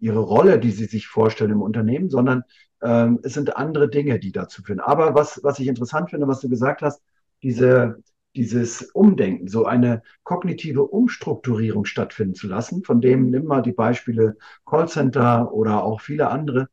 ihre 0.00 0.18
Rolle, 0.18 0.58
die 0.58 0.72
sie 0.72 0.86
sich 0.86 1.06
vorstellen 1.06 1.52
im 1.52 1.62
Unternehmen, 1.62 2.10
sondern 2.10 2.42
ähm, 2.82 3.20
es 3.22 3.34
sind 3.34 3.56
andere 3.56 3.88
Dinge, 3.88 4.18
die 4.18 4.32
dazu 4.32 4.62
führen. 4.64 4.80
Aber 4.80 5.14
was, 5.14 5.40
was 5.44 5.60
ich 5.60 5.68
interessant 5.68 6.10
finde, 6.10 6.26
was 6.26 6.40
du 6.40 6.48
gesagt 6.48 6.82
hast, 6.82 7.00
diese, 7.44 8.02
dieses 8.34 8.82
Umdenken, 8.90 9.46
so 9.46 9.64
eine 9.64 10.02
kognitive 10.24 10.82
Umstrukturierung 10.82 11.84
stattfinden 11.84 12.34
zu 12.34 12.48
lassen, 12.48 12.82
von 12.82 13.00
dem 13.00 13.30
nimm 13.30 13.44
mal 13.44 13.62
die 13.62 13.72
Beispiele 13.72 14.36
Callcenter 14.66 15.52
oder 15.52 15.84
auch 15.84 16.00
viele 16.00 16.30
andere. 16.30 16.68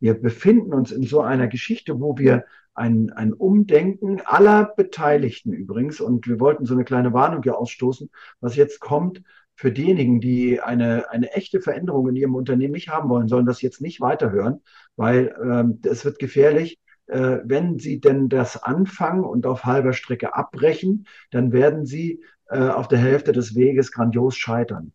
Wir 0.00 0.14
befinden 0.14 0.74
uns 0.74 0.90
in 0.90 1.04
so 1.04 1.20
einer 1.20 1.46
Geschichte, 1.46 2.00
wo 2.00 2.18
wir 2.18 2.44
ein, 2.74 3.10
ein 3.10 3.32
Umdenken 3.32 4.22
aller 4.24 4.64
Beteiligten 4.64 5.52
übrigens, 5.52 6.00
und 6.00 6.26
wir 6.26 6.40
wollten 6.40 6.66
so 6.66 6.74
eine 6.74 6.84
kleine 6.84 7.12
Warnung 7.12 7.44
hier 7.44 7.58
ausstoßen, 7.58 8.10
was 8.40 8.56
jetzt 8.56 8.80
kommt, 8.80 9.22
für 9.54 9.72
diejenigen, 9.72 10.20
die 10.20 10.60
eine, 10.60 11.10
eine 11.10 11.32
echte 11.32 11.60
Veränderung 11.60 12.08
in 12.08 12.16
ihrem 12.16 12.34
Unternehmen 12.34 12.72
nicht 12.72 12.88
haben 12.88 13.08
wollen, 13.08 13.28
sollen 13.28 13.46
das 13.46 13.62
jetzt 13.62 13.80
nicht 13.80 14.00
weiterhören, 14.00 14.60
weil 14.96 15.34
ähm, 15.42 15.80
es 15.84 16.04
wird 16.04 16.18
gefährlich 16.18 16.78
äh, 17.06 17.38
wenn 17.44 17.78
Sie 17.78 18.00
denn 18.00 18.28
das 18.28 18.62
anfangen 18.62 19.24
und 19.24 19.46
auf 19.46 19.64
halber 19.64 19.92
Strecke 19.92 20.34
abbrechen, 20.34 21.06
dann 21.30 21.52
werden 21.52 21.84
Sie 21.84 22.22
äh, 22.48 22.68
auf 22.68 22.88
der 22.88 22.98
Hälfte 22.98 23.32
des 23.32 23.54
Weges 23.54 23.92
grandios 23.92 24.36
scheitern. 24.36 24.92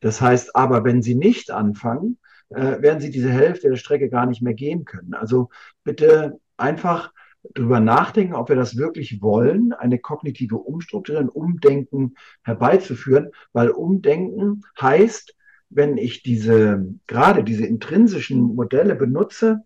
Das 0.00 0.20
heißt 0.20 0.56
aber, 0.56 0.84
wenn 0.84 1.02
Sie 1.02 1.14
nicht 1.14 1.50
anfangen, 1.50 2.18
äh, 2.48 2.80
werden 2.80 3.00
Sie 3.00 3.10
diese 3.10 3.30
Hälfte 3.30 3.68
der 3.68 3.76
Strecke 3.76 4.08
gar 4.08 4.26
nicht 4.26 4.42
mehr 4.42 4.54
gehen 4.54 4.84
können. 4.84 5.14
Also 5.14 5.50
bitte 5.84 6.40
einfach 6.56 7.12
drüber 7.54 7.80
nachdenken, 7.80 8.34
ob 8.34 8.48
wir 8.48 8.56
das 8.56 8.76
wirklich 8.76 9.22
wollen, 9.22 9.72
eine 9.72 9.98
kognitive 9.98 10.56
Umstrukturierung, 10.56 11.28
Umdenken 11.28 12.14
herbeizuführen, 12.42 13.30
weil 13.52 13.70
Umdenken 13.70 14.62
heißt, 14.80 15.34
wenn 15.70 15.96
ich 15.96 16.22
diese, 16.22 16.94
gerade 17.06 17.44
diese 17.44 17.64
intrinsischen 17.64 18.54
Modelle 18.54 18.94
benutze, 18.96 19.60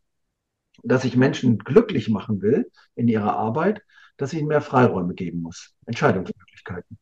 dass 0.83 1.04
ich 1.04 1.16
Menschen 1.16 1.59
glücklich 1.59 2.09
machen 2.09 2.43
will 2.43 2.71
in 2.95 3.09
ihrer 3.09 3.37
Arbeit, 3.37 3.83
dass 4.16 4.33
ich 4.33 4.38
ihnen 4.38 4.49
mehr 4.49 4.61
Freiräume 4.61 5.14
geben 5.14 5.40
muss, 5.40 5.75
Entscheidungsmöglichkeiten. 5.87 6.99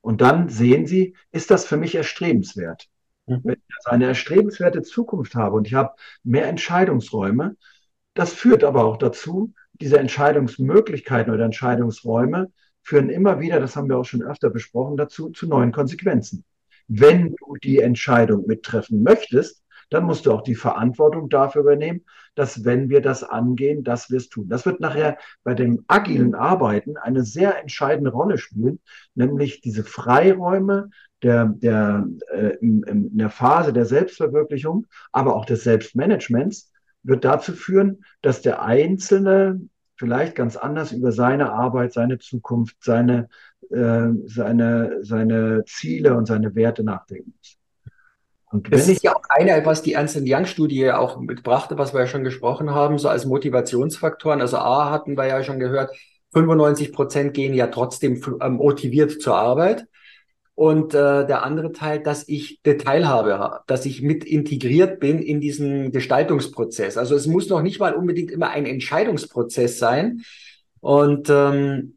Und 0.00 0.20
dann 0.22 0.48
sehen 0.48 0.86
sie, 0.86 1.14
ist 1.30 1.50
das 1.50 1.66
für 1.66 1.76
mich 1.76 1.94
erstrebenswert? 1.94 2.88
Mhm. 3.26 3.40
Wenn 3.44 3.54
ich 3.54 3.76
also 3.76 3.90
eine 3.90 4.06
erstrebenswerte 4.06 4.82
Zukunft 4.82 5.34
habe 5.34 5.56
und 5.56 5.66
ich 5.66 5.74
habe 5.74 5.94
mehr 6.24 6.48
Entscheidungsräume, 6.48 7.56
das 8.14 8.32
führt 8.32 8.64
aber 8.64 8.84
auch 8.84 8.96
dazu, 8.96 9.52
diese 9.80 9.98
Entscheidungsmöglichkeiten 9.98 11.32
oder 11.32 11.44
Entscheidungsräume 11.44 12.52
führen 12.82 13.08
immer 13.08 13.40
wieder, 13.40 13.60
das 13.60 13.76
haben 13.76 13.88
wir 13.88 13.98
auch 13.98 14.04
schon 14.04 14.22
öfter 14.22 14.50
besprochen, 14.50 14.96
dazu 14.96 15.30
zu 15.30 15.46
neuen 15.46 15.72
Konsequenzen. 15.72 16.44
Wenn 16.88 17.34
du 17.36 17.56
die 17.62 17.78
Entscheidung 17.78 18.46
mittreffen 18.46 19.02
möchtest, 19.02 19.62
dann 19.90 20.04
musst 20.04 20.26
du 20.26 20.32
auch 20.32 20.42
die 20.42 20.54
Verantwortung 20.54 21.28
dafür 21.28 21.62
übernehmen, 21.62 22.04
dass 22.34 22.64
wenn 22.64 22.88
wir 22.88 23.00
das 23.00 23.24
angehen, 23.24 23.84
dass 23.84 24.10
wir 24.10 24.18
es 24.18 24.28
tun. 24.28 24.48
Das 24.48 24.64
wird 24.64 24.80
nachher 24.80 25.18
bei 25.42 25.54
dem 25.54 25.84
agilen 25.88 26.34
Arbeiten 26.34 26.96
eine 26.96 27.24
sehr 27.24 27.60
entscheidende 27.60 28.12
Rolle 28.12 28.38
spielen, 28.38 28.80
nämlich 29.14 29.60
diese 29.60 29.84
Freiräume 29.84 30.90
der, 31.22 31.46
der, 31.46 32.06
äh, 32.32 32.56
in, 32.60 32.82
in 32.84 33.18
der 33.18 33.30
Phase 33.30 33.72
der 33.72 33.84
Selbstverwirklichung, 33.84 34.86
aber 35.12 35.36
auch 35.36 35.44
des 35.44 35.64
Selbstmanagements 35.64 36.69
wird 37.02 37.24
dazu 37.24 37.52
führen, 37.52 38.04
dass 38.22 38.42
der 38.42 38.62
Einzelne 38.62 39.60
vielleicht 39.96 40.34
ganz 40.34 40.56
anders 40.56 40.92
über 40.92 41.12
seine 41.12 41.52
Arbeit, 41.52 41.92
seine 41.92 42.18
Zukunft, 42.18 42.76
seine, 42.80 43.28
äh, 43.70 44.08
seine, 44.24 45.00
seine 45.02 45.64
Ziele 45.66 46.16
und 46.16 46.26
seine 46.26 46.54
Werte 46.54 46.82
nachdenken 46.82 47.34
muss. 47.36 47.56
Und 48.50 48.72
das 48.72 48.88
ist 48.88 49.04
ja 49.04 49.14
auch 49.14 49.22
eine, 49.28 49.64
was 49.64 49.82
die 49.82 49.92
Ernst 49.92 50.18
Young-Studie 50.20 50.90
auch 50.90 51.20
mitbrachte, 51.20 51.78
was 51.78 51.94
wir 51.94 52.00
ja 52.00 52.06
schon 52.08 52.24
gesprochen 52.24 52.70
haben, 52.70 52.98
so 52.98 53.08
als 53.08 53.24
Motivationsfaktoren. 53.24 54.40
Also 54.40 54.56
A 54.56 54.90
hatten 54.90 55.16
wir 55.16 55.26
ja 55.26 55.44
schon 55.44 55.60
gehört, 55.60 55.94
95 56.32 56.92
Prozent 56.92 57.34
gehen 57.34 57.54
ja 57.54 57.68
trotzdem 57.68 58.20
motiviert 58.40 59.20
zur 59.22 59.36
Arbeit. 59.36 59.86
Und 60.60 60.92
äh, 60.92 61.26
der 61.26 61.42
andere 61.42 61.72
Teil, 61.72 62.02
dass 62.02 62.28
ich 62.28 62.60
Detailhabe 62.66 63.38
habe, 63.38 63.60
dass 63.66 63.86
ich 63.86 64.02
mit 64.02 64.24
integriert 64.24 65.00
bin 65.00 65.18
in 65.18 65.40
diesen 65.40 65.90
Gestaltungsprozess. 65.90 66.98
Also 66.98 67.14
es 67.14 67.26
muss 67.26 67.48
noch 67.48 67.62
nicht 67.62 67.80
mal 67.80 67.94
unbedingt 67.94 68.30
immer 68.30 68.50
ein 68.50 68.66
Entscheidungsprozess 68.66 69.78
sein. 69.78 70.20
Und 70.80 71.30
ähm, 71.30 71.96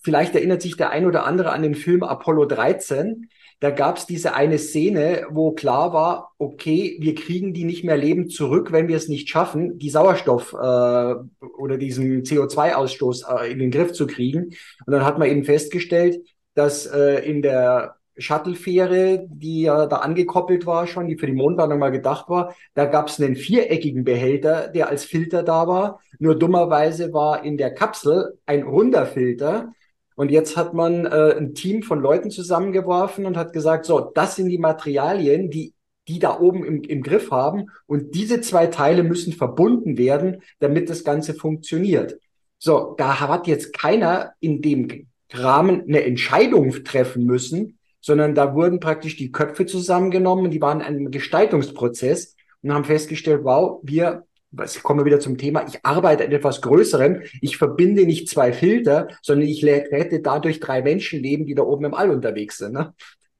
vielleicht 0.00 0.36
erinnert 0.36 0.62
sich 0.62 0.76
der 0.76 0.90
ein 0.90 1.04
oder 1.04 1.26
andere 1.26 1.50
an 1.50 1.62
den 1.62 1.74
Film 1.74 2.04
Apollo 2.04 2.44
13 2.44 3.28
da 3.60 3.70
gab 3.70 3.96
es 3.96 4.06
diese 4.06 4.34
eine 4.34 4.56
Szene, 4.56 5.26
wo 5.30 5.50
klar 5.50 5.92
war, 5.92 6.30
okay, 6.38 6.96
wir 7.00 7.16
kriegen 7.16 7.54
die 7.54 7.64
nicht 7.64 7.82
mehr 7.82 7.96
lebend 7.96 8.32
zurück, 8.32 8.70
wenn 8.70 8.86
wir 8.86 8.96
es 8.96 9.08
nicht 9.08 9.28
schaffen, 9.28 9.80
die 9.80 9.90
Sauerstoff 9.90 10.52
äh, 10.52 10.56
oder 10.56 11.76
diesen 11.76 12.22
CO2-Ausstoß 12.22 13.24
äh, 13.26 13.50
in 13.50 13.58
den 13.58 13.72
Griff 13.72 13.94
zu 13.94 14.06
kriegen. 14.06 14.54
Und 14.86 14.92
dann 14.92 15.04
hat 15.04 15.18
man 15.18 15.28
eben 15.28 15.42
festgestellt, 15.42 16.20
dass 16.58 16.86
äh, 16.86 17.24
in 17.24 17.42
der 17.42 17.96
Shuttle-Fähre, 18.16 19.26
die 19.28 19.62
ja 19.62 19.86
da 19.86 19.98
angekoppelt 19.98 20.66
war 20.66 20.86
schon, 20.86 21.06
die 21.06 21.16
für 21.16 21.26
die 21.26 21.32
Mondlandung 21.32 21.78
mal 21.78 21.90
gedacht 21.90 22.28
war, 22.28 22.54
da 22.74 22.84
gab 22.84 23.08
es 23.08 23.20
einen 23.20 23.36
viereckigen 23.36 24.02
Behälter, 24.02 24.68
der 24.68 24.88
als 24.88 25.04
Filter 25.04 25.44
da 25.44 25.68
war. 25.68 26.00
Nur 26.18 26.36
dummerweise 26.36 27.12
war 27.12 27.44
in 27.44 27.56
der 27.56 27.72
Kapsel 27.72 28.38
ein 28.44 28.64
runder 28.64 29.06
Filter 29.06 29.72
und 30.16 30.32
jetzt 30.32 30.56
hat 30.56 30.74
man 30.74 31.06
äh, 31.06 31.36
ein 31.38 31.54
Team 31.54 31.84
von 31.84 32.00
Leuten 32.00 32.30
zusammengeworfen 32.30 33.24
und 33.24 33.36
hat 33.36 33.52
gesagt, 33.52 33.86
so, 33.86 34.00
das 34.00 34.34
sind 34.34 34.48
die 34.48 34.58
Materialien, 34.58 35.50
die 35.50 35.74
die 36.08 36.18
da 36.18 36.40
oben 36.40 36.64
im, 36.64 36.82
im 36.82 37.02
Griff 37.02 37.30
haben. 37.30 37.66
Und 37.86 38.14
diese 38.14 38.40
zwei 38.40 38.66
Teile 38.66 39.02
müssen 39.02 39.34
verbunden 39.34 39.98
werden, 39.98 40.42
damit 40.58 40.88
das 40.88 41.04
Ganze 41.04 41.34
funktioniert. 41.34 42.18
So, 42.58 42.94
da 42.96 43.20
hat 43.20 43.46
jetzt 43.46 43.72
keiner 43.72 44.32
in 44.40 44.62
dem 44.62 45.06
Rahmen 45.32 45.82
eine 45.82 46.04
Entscheidung 46.04 46.70
treffen 46.84 47.24
müssen, 47.24 47.78
sondern 48.00 48.34
da 48.34 48.54
wurden 48.54 48.80
praktisch 48.80 49.16
die 49.16 49.32
Köpfe 49.32 49.66
zusammengenommen, 49.66 50.50
die 50.50 50.60
waren 50.60 50.80
in 50.80 50.86
einem 50.86 51.10
Gestaltungsprozess 51.10 52.36
und 52.62 52.72
haben 52.72 52.84
festgestellt, 52.84 53.44
wow, 53.44 53.80
wir 53.82 54.24
ich 54.64 54.82
komme 54.82 55.04
wieder 55.04 55.20
zum 55.20 55.36
Thema, 55.36 55.66
ich 55.68 55.84
arbeite 55.84 56.24
an 56.24 56.32
etwas 56.32 56.62
Größerem. 56.62 57.22
Ich 57.42 57.58
verbinde 57.58 58.06
nicht 58.06 58.30
zwei 58.30 58.52
Filter, 58.52 59.08
sondern 59.22 59.46
ich 59.46 59.64
rette 59.64 60.20
dadurch 60.20 60.58
drei 60.58 60.80
Menschenleben, 60.80 61.44
die 61.44 61.54
da 61.54 61.62
oben 61.62 61.84
im 61.84 61.94
All 61.94 62.10
unterwegs 62.10 62.58
sind. 62.58 62.72
Ne? 62.72 62.94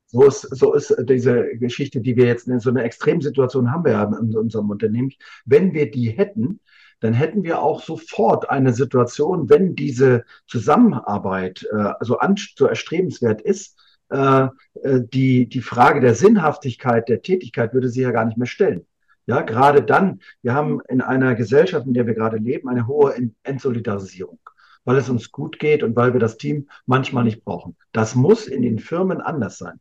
So 0.06 0.24
ist, 0.24 0.42
so 0.42 0.74
ist 0.74 0.94
diese 1.08 1.46
Geschichte, 1.56 2.00
die 2.00 2.16
wir 2.16 2.26
jetzt 2.26 2.46
in 2.46 2.60
so 2.60 2.70
einer 2.70 2.84
Extremsituation 2.84 3.72
haben 3.72 3.84
wir 3.84 3.92
ja 3.92 4.04
in 4.04 4.36
unserem 4.36 4.70
Unternehmen. 4.70 5.12
Wenn 5.44 5.72
wir 5.72 5.90
die 5.90 6.10
hätten, 6.10 6.60
dann 7.00 7.12
hätten 7.12 7.42
wir 7.44 7.62
auch 7.62 7.82
sofort 7.82 8.50
eine 8.50 8.72
Situation, 8.72 9.48
wenn 9.48 9.74
diese 9.74 10.24
Zusammenarbeit 10.46 11.66
äh, 11.72 11.92
so, 12.00 12.18
an, 12.18 12.36
so 12.36 12.66
erstrebenswert 12.66 13.40
ist, 13.40 13.76
äh, 14.10 14.48
äh 14.82 15.00
die, 15.12 15.48
die 15.48 15.60
Frage 15.60 16.00
der 16.00 16.14
Sinnhaftigkeit 16.14 17.08
der 17.08 17.22
Tätigkeit 17.22 17.74
würde 17.74 17.88
sie 17.88 18.02
ja 18.02 18.10
gar 18.10 18.24
nicht 18.24 18.38
mehr 18.38 18.46
stellen. 18.46 18.86
Ja, 19.26 19.42
gerade 19.42 19.82
dann, 19.82 20.20
wir 20.40 20.54
haben 20.54 20.80
in 20.88 21.02
einer 21.02 21.34
Gesellschaft, 21.34 21.86
in 21.86 21.92
der 21.92 22.06
wir 22.06 22.14
gerade 22.14 22.38
leben, 22.38 22.68
eine 22.68 22.86
hohe 22.86 23.14
Entsolidarisierung, 23.42 24.40
weil 24.84 24.96
es 24.96 25.10
uns 25.10 25.30
gut 25.30 25.58
geht 25.58 25.82
und 25.82 25.94
weil 25.96 26.14
wir 26.14 26.20
das 26.20 26.38
Team 26.38 26.68
manchmal 26.86 27.24
nicht 27.24 27.44
brauchen. 27.44 27.76
Das 27.92 28.14
muss 28.14 28.46
in 28.46 28.62
den 28.62 28.78
Firmen 28.78 29.20
anders 29.20 29.58
sein. 29.58 29.80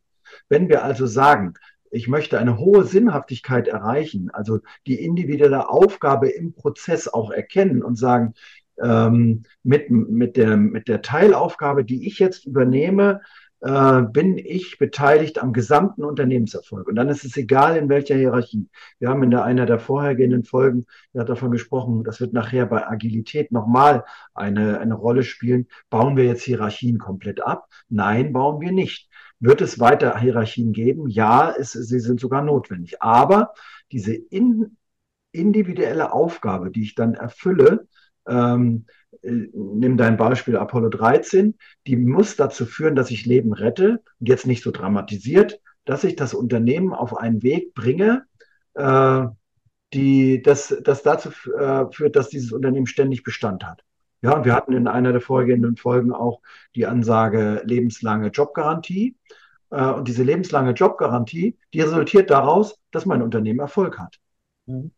Wenn 0.50 0.68
wir 0.68 0.84
also 0.84 1.06
sagen, 1.06 1.54
ich 1.91 2.08
möchte 2.08 2.39
eine 2.39 2.58
hohe 2.58 2.84
Sinnhaftigkeit 2.84 3.67
erreichen, 3.67 4.29
also 4.32 4.60
die 4.86 5.03
individuelle 5.03 5.70
Aufgabe 5.70 6.29
im 6.29 6.53
Prozess 6.53 7.08
auch 7.08 7.32
erkennen 7.32 7.84
und 7.84 7.98
sagen, 7.98 8.34
ähm, 8.82 9.44
mit, 9.63 9.89
mit, 9.89 10.38
der, 10.38 10.58
mit 10.58 10.88
der 10.88 11.01
Teilaufgabe, 11.01 11.84
die 11.84 12.08
ich 12.08 12.20
jetzt 12.20 12.46
übernehme, 12.46 13.22
äh, 13.62 14.03
bin 14.03 14.38
ich 14.38 14.77
beteiligt 14.77 15.41
am 15.41 15.51
gesamten 15.51 16.03
Unternehmenserfolg. 16.03 16.88
Und 16.88 16.96
dann 16.96 17.10
ist 17.10 17.25
es 17.25 17.36
egal, 17.38 17.75
in 17.77 17.89
welcher 17.89 18.15
Hierarchie. 18.15 18.67
Wir 19.00 19.10
haben 19.10 19.24
in 19.24 19.32
der, 19.32 19.44
einer 19.46 19.65
der 19.65 19.79
vorhergehenden 19.79 20.44
Folgen 20.44 20.86
ja, 21.13 21.24
davon 21.24 21.50
gesprochen, 21.51 22.03
das 22.03 22.22
wird 22.22 22.34
nachher 22.34 22.67
bei 22.67 22.88
Agilität 22.88 23.51
nochmal 23.51 24.03
eine, 24.36 24.79
eine 24.79 24.94
Rolle 24.94 25.24
spielen. 25.24 25.67
Bauen 25.89 26.17
wir 26.17 26.25
jetzt 26.25 26.44
Hierarchien 26.44 27.00
komplett 27.00 27.41
ab? 27.41 27.67
Nein, 27.89 28.32
bauen 28.32 28.62
wir 28.62 28.72
nicht. 28.72 29.10
Wird 29.39 29.62
es 29.62 29.79
weiter 29.79 30.17
Hierarchien 30.17 30.74
geben? 30.74 31.08
Ja, 31.08 31.53
es, 31.58 31.74
sie 31.74 32.00
sind 32.00 32.20
sogar 32.20 32.41
notwendig. 32.41 33.01
Aber 33.01 33.53
diese 33.91 34.13
in, 34.13 34.77
individuelle 35.32 36.12
Aufgabe, 36.12 36.72
die 36.72 36.84
ich 36.84 36.96
dann 36.96 37.13
erfülle, 37.13 37.88
ähm, 38.27 38.86
äh, 39.22 39.32
nimm 39.53 39.98
dein 39.98 40.17
Beispiel 40.17 40.58
Apollo 40.58 40.89
13, 40.89 41.56
die 41.86 41.96
muss 41.96 42.36
dazu 42.36 42.65
führen, 42.65 42.96
dass 42.96 43.12
ich 43.12 43.25
Leben 43.25 43.53
rette 43.53 44.01
und 44.20 44.27
jetzt 44.27 44.48
nicht 44.48 44.63
so 44.63 44.72
dramatisiert, 44.72 45.60
dass 45.86 46.03
ich 46.03 46.15
das 46.15 46.34
Unternehmen 46.34 46.94
auf 46.94 47.15
einen 47.15 47.44
Weg 47.44 47.74
bringe, 47.74 48.25
äh, 48.74 49.25
die 49.94 50.41
das, 50.41 50.75
das 50.84 51.03
dazu 51.03 51.29
äh, 51.58 51.86
führt, 51.91 52.15
dass 52.15 52.29
dieses 52.29 52.51
Unternehmen 52.51 52.88
ständig 52.88 53.24
Bestand 53.24 53.63
hat. 53.63 53.84
Ja, 54.22 54.36
und 54.36 54.46
wir 54.46 54.56
hatten 54.56 54.74
in 54.74 54.88
einer 54.88 55.12
der 55.12 55.22
vorgehenden 55.22 55.78
Folgen 55.78 56.12
auch 56.12 56.42
die 56.76 56.86
Ansage 56.86 57.62
lebenslange 57.66 58.30
Jobgarantie. 58.30 59.16
Äh, 59.70 59.92
und 59.92 60.08
diese 60.08 60.24
lebenslange 60.24 60.72
Jobgarantie, 60.72 61.58
die 61.74 61.82
resultiert 61.82 62.30
daraus, 62.30 62.80
dass 62.92 63.06
mein 63.06 63.22
Unternehmen 63.22 63.60
Erfolg 63.60 64.00
hat. 64.00 64.18
Mhm. 64.66 64.92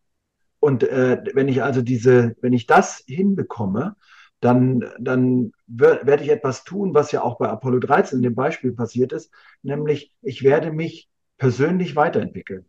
Und 0.60 0.84
äh, 0.84 1.24
wenn 1.34 1.48
ich 1.48 1.64
also 1.64 1.82
diese, 1.82 2.36
wenn 2.42 2.54
ich 2.54 2.68
das 2.68 3.04
hinbekomme, 3.08 3.96
dann, 4.42 4.86
dann 5.00 5.52
werde 5.68 6.24
ich 6.24 6.30
etwas 6.30 6.64
tun, 6.64 6.94
was 6.94 7.12
ja 7.12 7.22
auch 7.22 7.38
bei 7.38 7.50
Apollo 7.50 7.80
13 7.80 8.20
in 8.20 8.24
dem 8.24 8.36
Beispiel 8.36 8.72
passiert 8.72 9.12
ist, 9.12 9.32
nämlich 9.64 10.14
ich 10.22 10.44
werde 10.44 10.72
mich 10.72 11.10
persönlich 11.38 11.96
weiterentwickeln. 11.96 12.66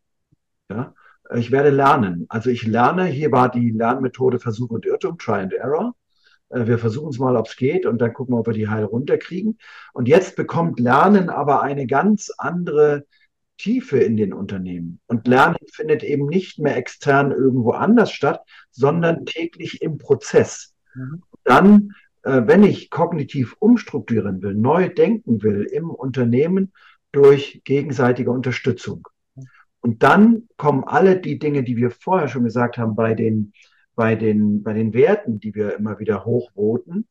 Ja? 0.69 0.95
Ich 1.35 1.53
werde 1.53 1.71
lernen. 1.71 2.27
Also 2.29 2.51
ich 2.51 2.67
lerne, 2.67 3.05
hier 3.05 3.31
war 3.31 3.51
die 3.51 3.71
Lernmethode 3.71 4.41
Versuch 4.41 4.71
und 4.71 4.85
Irrtum, 4.85 5.19
Try 5.19 5.41
and 5.41 5.53
Error. 5.53 5.95
Äh, 6.51 6.67
wir 6.67 6.79
versuchen 6.79 7.11
es 7.11 7.19
mal, 7.19 7.37
ob 7.37 7.47
es 7.47 7.57
geht 7.57 7.87
und 7.87 8.01
dann 8.01 8.13
gucken 8.13 8.35
wir, 8.35 8.41
ob 8.41 8.47
wir 8.47 8.55
die 8.55 8.69
heil 8.69 8.85
runterkriegen. 8.85 9.59
Und 9.93 10.09
jetzt 10.09 10.37
bekommt 10.37 10.79
Lernen 10.81 11.31
aber 11.31 11.63
eine 11.63 11.87
ganz 11.87 12.31
andere 12.37 13.07
Tiefe 13.57 13.99
in 13.99 14.17
den 14.17 14.33
Unternehmen. 14.33 15.01
Und 15.07 15.29
Lernen 15.29 15.59
findet 15.73 16.03
eben 16.03 16.27
nicht 16.27 16.59
mehr 16.59 16.77
extern 16.77 17.31
irgendwo 17.31 17.73
anders 17.73 18.11
statt, 18.13 18.43
sondern 18.71 19.27
täglich 19.27 19.83
im 19.83 19.99
Prozess. 19.99 20.75
Mhm. 20.95 21.23
Dann, 21.45 21.91
äh, 22.23 22.43
wenn 22.47 22.63
ich 22.63 22.91
kognitiv 22.91 23.57
umstrukturieren 23.59 24.43
will, 24.43 24.55
neu 24.55 24.89
denken 24.89 25.43
will 25.43 25.65
im 25.65 25.91
Unternehmen 25.91 26.73
durch 27.13 27.61
gegenseitige 27.65 28.31
Unterstützung. 28.31 29.07
Und 29.81 30.03
dann 30.03 30.49
kommen 30.57 30.85
alle 30.85 31.19
die 31.19 31.39
Dinge, 31.39 31.63
die 31.63 31.77
wir 31.77 31.91
vorher 31.91 32.29
schon 32.29 32.45
gesagt 32.45 32.79
haben, 32.79 32.95
bei 32.95 33.15
den, 33.15 33.53
bei 34.01 34.15
den, 34.15 34.63
bei 34.63 34.73
den 34.73 34.95
Werten, 34.95 35.41
die 35.41 35.55
wir 35.55 35.77
immer 35.77 35.99
wieder 35.99 36.25
hochvoten. 36.25 37.07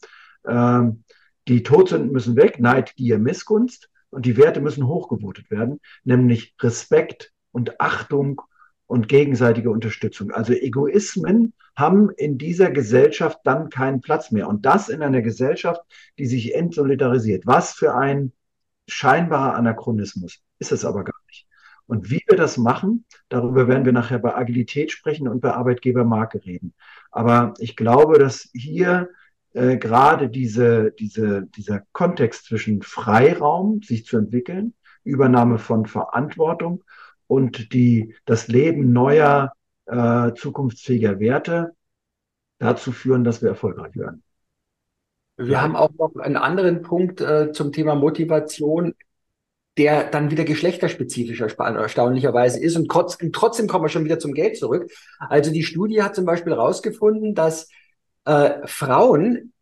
Ähm, 0.47 1.03
die 1.47 1.61
Todsünden 1.61 2.11
müssen 2.11 2.35
weg, 2.35 2.59
Neid, 2.59 2.95
Gier, 2.95 3.19
Missgunst. 3.19 3.91
Und 4.09 4.25
die 4.25 4.37
Werte 4.37 4.59
müssen 4.59 4.87
hochgewotet 4.87 5.51
werden, 5.51 5.81
nämlich 6.03 6.55
Respekt 6.59 7.31
und 7.51 7.79
Achtung 7.79 8.41
und 8.87 9.07
gegenseitige 9.07 9.69
Unterstützung. 9.69 10.31
Also 10.31 10.53
Egoismen 10.53 11.53
haben 11.75 12.09
in 12.09 12.39
dieser 12.39 12.71
Gesellschaft 12.71 13.37
dann 13.43 13.69
keinen 13.69 14.01
Platz 14.01 14.31
mehr. 14.31 14.47
Und 14.49 14.65
das 14.65 14.89
in 14.89 15.03
einer 15.03 15.21
Gesellschaft, 15.21 15.81
die 16.17 16.25
sich 16.25 16.55
entsolidarisiert. 16.55 17.45
Was 17.45 17.73
für 17.73 17.93
ein 17.93 18.31
scheinbarer 18.87 19.53
Anachronismus 19.53 20.39
ist 20.57 20.71
es 20.71 20.85
aber 20.85 21.03
gar 21.03 21.13
nicht. 21.13 21.18
Und 21.89 22.11
wie 22.11 22.21
wir 22.27 22.37
das 22.37 22.59
machen, 22.59 23.03
darüber 23.29 23.67
werden 23.67 23.83
wir 23.83 23.93
nachher 23.93 24.19
bei 24.19 24.35
Agilität 24.35 24.91
sprechen 24.91 25.27
und 25.27 25.41
bei 25.41 25.53
Arbeitgebermarke 25.53 26.45
reden. 26.45 26.75
Aber 27.09 27.55
ich 27.57 27.75
glaube, 27.75 28.19
dass 28.19 28.47
hier 28.53 29.09
äh, 29.53 29.75
gerade 29.77 30.29
diese, 30.29 30.91
diese, 30.91 31.47
dieser 31.47 31.81
Kontext 31.91 32.45
zwischen 32.45 32.83
Freiraum, 32.83 33.81
sich 33.81 34.05
zu 34.05 34.17
entwickeln, 34.17 34.75
Übernahme 35.03 35.57
von 35.57 35.87
Verantwortung 35.87 36.83
und 37.25 37.73
die, 37.73 38.13
das 38.25 38.47
Leben 38.47 38.93
neuer, 38.93 39.53
äh, 39.87 40.31
zukunftsfähiger 40.35 41.19
Werte 41.19 41.71
dazu 42.59 42.91
führen, 42.91 43.23
dass 43.23 43.41
wir 43.41 43.49
erfolgreich 43.49 43.95
werden. 43.95 44.21
Wir 45.37 45.59
haben 45.59 45.75
auch 45.75 45.91
noch 45.97 46.17
einen 46.17 46.37
anderen 46.37 46.83
Punkt 46.83 47.19
äh, 47.19 47.51
zum 47.51 47.71
Thema 47.71 47.95
Motivation, 47.95 48.93
der 49.79 50.03
dann 50.03 50.29
wieder 50.29 50.43
geschlechterspezifisch 50.43 51.39
erstaunlicherweise 51.39 52.59
ist. 52.59 52.75
Und 52.75 52.91
trotz, 52.91 53.17
trotzdem 53.31 53.67
kommen 53.67 53.85
wir 53.85 53.89
schon 53.89 54.03
wieder 54.03 54.19
zum 54.19 54.33
Geld 54.33 54.57
zurück. 54.57 54.91
Also 55.19 55.51
die 55.51 55.63
Studie 55.63 56.03
hat 56.03 56.15
zum 56.15 56.25
Beispiel 56.25 56.51
herausgefunden, 56.51 57.33
dass 57.33 57.69
äh, 58.25 58.55
Frauen 58.65 59.53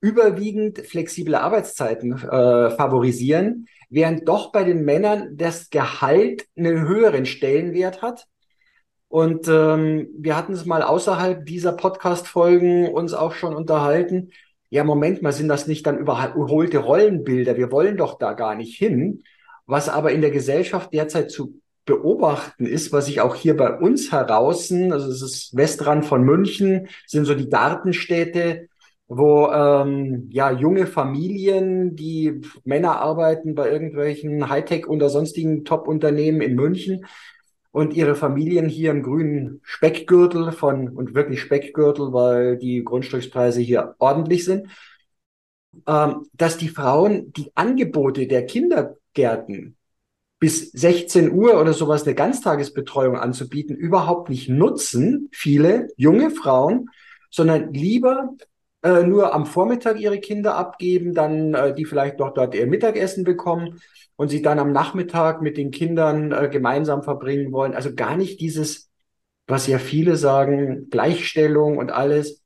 überwiegend 0.00 0.78
flexible 0.78 1.34
Arbeitszeiten 1.34 2.12
äh, 2.12 2.70
favorisieren, 2.70 3.66
während 3.90 4.26
doch 4.26 4.50
bei 4.50 4.64
den 4.64 4.82
Männern 4.82 5.36
das 5.36 5.68
Gehalt 5.68 6.46
einen 6.56 6.88
höheren 6.88 7.26
Stellenwert 7.26 8.00
hat. 8.00 8.26
Und 9.08 9.46
ähm, 9.46 10.08
wir 10.18 10.38
hatten 10.38 10.54
es 10.54 10.64
mal 10.64 10.82
außerhalb 10.82 11.44
dieser 11.44 11.72
Podcast-Folgen 11.72 12.88
uns 12.88 13.12
auch 13.12 13.34
schon 13.34 13.54
unterhalten. 13.54 14.30
Ja, 14.70 14.84
Moment 14.84 15.20
mal, 15.20 15.32
sind 15.32 15.48
das 15.48 15.66
nicht 15.66 15.86
dann 15.86 15.98
überholte 15.98 16.78
Rollenbilder? 16.78 17.58
Wir 17.58 17.70
wollen 17.70 17.98
doch 17.98 18.16
da 18.18 18.32
gar 18.32 18.54
nicht 18.54 18.78
hin. 18.78 19.22
Was 19.66 19.88
aber 19.88 20.12
in 20.12 20.20
der 20.20 20.30
Gesellschaft 20.30 20.92
derzeit 20.92 21.30
zu 21.30 21.60
beobachten 21.84 22.66
ist, 22.66 22.92
was 22.92 23.08
ich 23.08 23.20
auch 23.20 23.34
hier 23.34 23.56
bei 23.56 23.78
uns 23.78 24.10
heraus, 24.12 24.72
also 24.72 25.10
es 25.10 25.22
ist 25.22 25.56
Westrand 25.56 26.04
von 26.04 26.22
München, 26.24 26.88
sind 27.06 27.24
so 27.24 27.34
die 27.34 27.48
Gartenstädte, 27.48 28.68
wo 29.08 29.48
ähm, 29.52 30.28
ja 30.32 30.50
junge 30.50 30.86
Familien, 30.86 31.94
die 31.94 32.40
Männer 32.64 33.00
arbeiten 33.00 33.54
bei 33.54 33.70
irgendwelchen 33.70 34.48
Hightech 34.48 34.88
oder 34.88 35.08
sonstigen 35.08 35.64
Top-Unternehmen 35.64 36.40
in 36.40 36.56
München 36.56 37.06
und 37.70 37.94
ihre 37.94 38.16
Familien 38.16 38.68
hier 38.68 38.90
im 38.90 39.02
grünen 39.02 39.60
Speckgürtel 39.62 40.50
von 40.50 40.88
und 40.88 41.14
wirklich 41.14 41.40
Speckgürtel, 41.40 42.12
weil 42.12 42.56
die 42.56 42.82
Grundstückspreise 42.82 43.60
hier 43.60 43.94
ordentlich 43.98 44.44
sind, 44.44 44.68
ähm, 45.86 46.26
dass 46.32 46.56
die 46.56 46.68
Frauen 46.68 47.32
die 47.32 47.52
Angebote 47.54 48.26
der 48.26 48.46
Kindergärten 49.16 49.76
bis 50.38 50.70
16 50.72 51.32
Uhr 51.32 51.58
oder 51.58 51.72
sowas 51.72 52.04
eine 52.04 52.14
Ganztagesbetreuung 52.14 53.16
anzubieten, 53.16 53.74
überhaupt 53.74 54.28
nicht 54.28 54.50
nutzen, 54.50 55.30
viele 55.32 55.88
junge 55.96 56.30
Frauen, 56.30 56.90
sondern 57.30 57.72
lieber 57.72 58.34
äh, 58.82 59.02
nur 59.02 59.34
am 59.34 59.46
Vormittag 59.46 59.98
ihre 59.98 60.20
Kinder 60.20 60.54
abgeben, 60.56 61.14
dann 61.14 61.54
äh, 61.54 61.74
die 61.74 61.86
vielleicht 61.86 62.18
noch 62.18 62.34
dort 62.34 62.54
ihr 62.54 62.66
Mittagessen 62.66 63.24
bekommen 63.24 63.80
und 64.16 64.28
sie 64.28 64.42
dann 64.42 64.58
am 64.58 64.72
Nachmittag 64.72 65.40
mit 65.40 65.56
den 65.56 65.70
Kindern 65.70 66.32
äh, 66.32 66.50
gemeinsam 66.50 67.02
verbringen 67.02 67.50
wollen. 67.52 67.74
Also 67.74 67.94
gar 67.94 68.18
nicht 68.18 68.38
dieses, 68.40 68.90
was 69.46 69.66
ja 69.66 69.78
viele 69.78 70.16
sagen, 70.16 70.90
Gleichstellung 70.90 71.78
und 71.78 71.90
alles. 71.90 72.42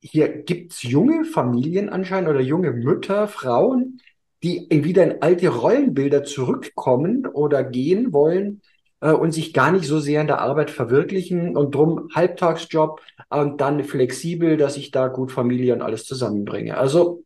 Hier 0.00 0.28
gibt's 0.28 0.82
junge 0.82 1.24
Familien 1.24 1.88
anscheinend 1.88 2.28
oder 2.28 2.40
junge 2.40 2.72
Mütter, 2.72 3.28
Frauen, 3.28 4.00
die 4.42 4.66
wieder 4.70 5.04
in 5.04 5.22
alte 5.22 5.48
Rollenbilder 5.48 6.24
zurückkommen 6.24 7.26
oder 7.26 7.62
gehen 7.62 8.12
wollen 8.12 8.62
äh, 9.00 9.12
und 9.12 9.32
sich 9.32 9.52
gar 9.52 9.70
nicht 9.70 9.86
so 9.86 10.00
sehr 10.00 10.20
in 10.20 10.26
der 10.26 10.40
Arbeit 10.40 10.70
verwirklichen 10.70 11.56
und 11.56 11.74
drum 11.74 12.08
Halbtagsjob 12.14 13.00
und 13.28 13.60
dann 13.60 13.84
flexibel, 13.84 14.56
dass 14.56 14.76
ich 14.76 14.90
da 14.90 15.08
gut 15.08 15.30
Familie 15.30 15.74
und 15.74 15.82
alles 15.82 16.04
zusammenbringe. 16.04 16.76
Also 16.76 17.24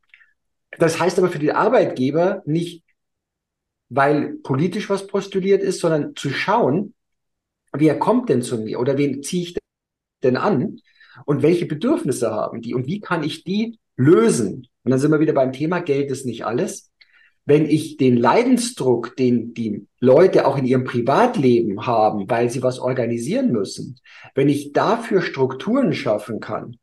das 0.79 1.01
heißt 1.01 1.19
aber 1.19 1.29
für 1.29 1.39
die 1.39 1.53
Arbeitgeber 1.53 2.43
nicht, 2.45 2.85
weil 3.89 4.35
politisch 4.43 4.91
was 4.91 5.07
postuliert 5.07 5.63
ist, 5.63 5.81
sondern 5.81 6.17
zu 6.17 6.31
schauen, 6.31 6.95
wer 7.73 7.99
kommt 7.99 8.29
denn 8.29 8.43
zu 8.43 8.59
mir 8.59 8.79
oder 8.79 8.99
wen 8.99 9.23
ziehe 9.23 9.43
ich 9.43 9.59
denn 10.23 10.37
an 10.37 10.81
und 11.25 11.43
welche 11.43 11.67
Bedürfnisse 11.67 12.31
haben 12.31 12.61
die 12.61 12.75
und 12.75 12.87
wie 12.87 13.01
kann 13.01 13.23
ich 13.23 13.45
die 13.45 13.79
lösen? 13.97 14.67
Und 14.83 14.91
dann 14.91 15.01
sind 15.01 15.13
wir 15.13 15.21
wieder 15.21 15.33
beim 15.33 15.53
Thema, 15.53 15.81
Geld 15.81 16.11
ist 16.11 16.27
nicht 16.27 16.45
alles 16.45 16.91
wenn 17.47 17.65
ich 17.65 17.97
den 17.97 18.17
Leidensdruck, 18.17 19.17
den 19.17 19.55
die 19.55 19.87
Leute 20.01 20.47
auch 20.47 20.59
in 20.59 20.67
ihrem 20.67 20.85
Privatleben 20.85 21.87
haben, 21.87 22.29
weil 22.29 22.51
sie 22.51 22.63
was 22.63 22.81
organisieren 22.81 23.53
müssen, 23.53 23.99
wenn 24.35 24.49
ich 24.49 24.73
dafür 24.73 25.23
Strukturen 25.23 25.95
schaffen 25.95 26.41
kann, 26.41 26.77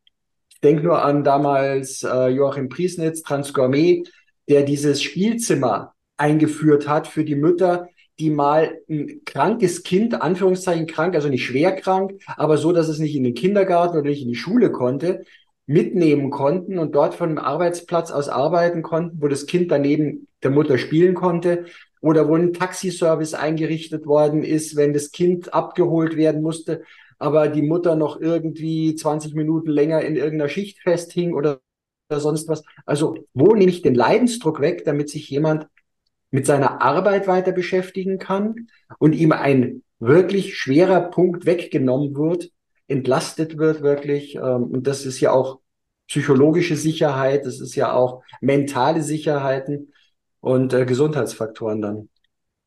ich 0.49 0.62
denke 0.62 0.84
nur 0.84 1.04
an 1.04 1.26
damals 1.26 2.04
äh, 2.04 2.30
Joachim 2.30 2.69
Priesnitz, 2.69 3.21
Transgourmet, 3.21 4.10
der 4.47 4.63
dieses 4.63 5.04
Spielzimmer 5.04 5.93
eingeführt 6.15 6.88
hat 6.88 7.08
für 7.08 7.26
die 7.26 7.36
Mütter, 7.36 7.89
die 8.19 8.30
mal 8.30 8.80
ein 8.89 9.21
krankes 9.26 9.84
Kind, 9.84 10.21
Anführungszeichen 10.21 10.88
krank, 10.88 11.15
also 11.15 11.28
nicht 11.28 11.43
schwer 11.43 11.76
krank, 11.76 12.13
aber 12.38 12.58
so, 12.58 12.71
dass 12.71 12.88
es 12.88 12.99
nicht 12.99 13.15
in 13.15 13.23
den 13.23 13.34
Kindergarten 13.34 13.97
oder 13.97 14.08
nicht 14.10 14.21
in 14.21 14.30
die 14.30 14.36
Schule 14.36 14.71
konnte, 14.71 15.26
mitnehmen 15.65 16.30
konnten 16.30 16.78
und 16.78 16.93
dort 16.93 17.15
von 17.15 17.30
einem 17.30 17.38
Arbeitsplatz 17.38 18.12
aus 18.12 18.30
arbeiten 18.30 18.82
konnten, 18.82 19.21
wo 19.21 19.28
das 19.28 19.45
Kind 19.45 19.71
daneben 19.71 20.28
der 20.43 20.52
Mutter 20.52 20.78
spielen 20.78 21.13
konnte 21.13 21.65
oder 22.02 22.28
wo 22.28 22.36
ein 22.36 22.54
Taxiservice 22.54 23.34
eingerichtet 23.34 24.06
worden 24.06 24.43
ist, 24.43 24.76
wenn 24.76 24.93
das 24.93 25.12
Kind 25.12 25.54
abgeholt 25.54 26.17
werden 26.17 26.41
musste, 26.41 26.84
aber 27.17 27.47
die 27.47 27.62
Mutter 27.62 27.95
noch 27.95 28.19
irgendwie 28.19 28.95
20 28.95 29.36
Minuten 29.36 29.69
länger 29.69 30.02
in 30.02 30.17
irgendeiner 30.17 30.49
Schicht 30.49 30.80
festhing 30.80 31.34
oder, 31.34 31.62
oder 32.10 32.19
sonst 32.19 32.49
was. 32.49 32.63
Also 32.86 33.26
wo 33.34 33.56
nehme 33.56 33.71
ich 33.71 33.82
den 33.82 33.95
Leidensdruck 33.95 34.60
weg, 34.60 34.84
damit 34.84 35.10
sich 35.10 35.30
jemand 35.30 35.67
mit 36.30 36.45
seiner 36.45 36.82
Arbeit 36.82 37.28
weiter 37.28 37.54
beschäftigen 37.54 38.17
kann 38.17 38.67
und 38.99 39.13
ihm 39.13 39.32
ein 39.32 39.84
wirklich 39.99 40.58
schwerer 40.58 40.99
Punkt 40.99 41.45
weggenommen 41.45 42.17
wird, 42.17 42.52
entlastet 42.94 43.58
wird 43.58 43.82
wirklich. 43.82 44.36
Ähm, 44.36 44.66
und 44.66 44.88
das 44.88 45.06
ist 45.06 45.20
ja 45.20 45.32
auch 45.32 45.60
psychologische 46.08 46.76
Sicherheit, 46.76 47.46
das 47.46 47.60
ist 47.60 47.76
ja 47.76 47.92
auch 47.94 48.24
mentale 48.40 49.02
Sicherheiten 49.02 49.94
und 50.42 50.74
äh, 50.74 50.86
Gesundheitsfaktoren 50.86 51.82
dann. 51.82 52.10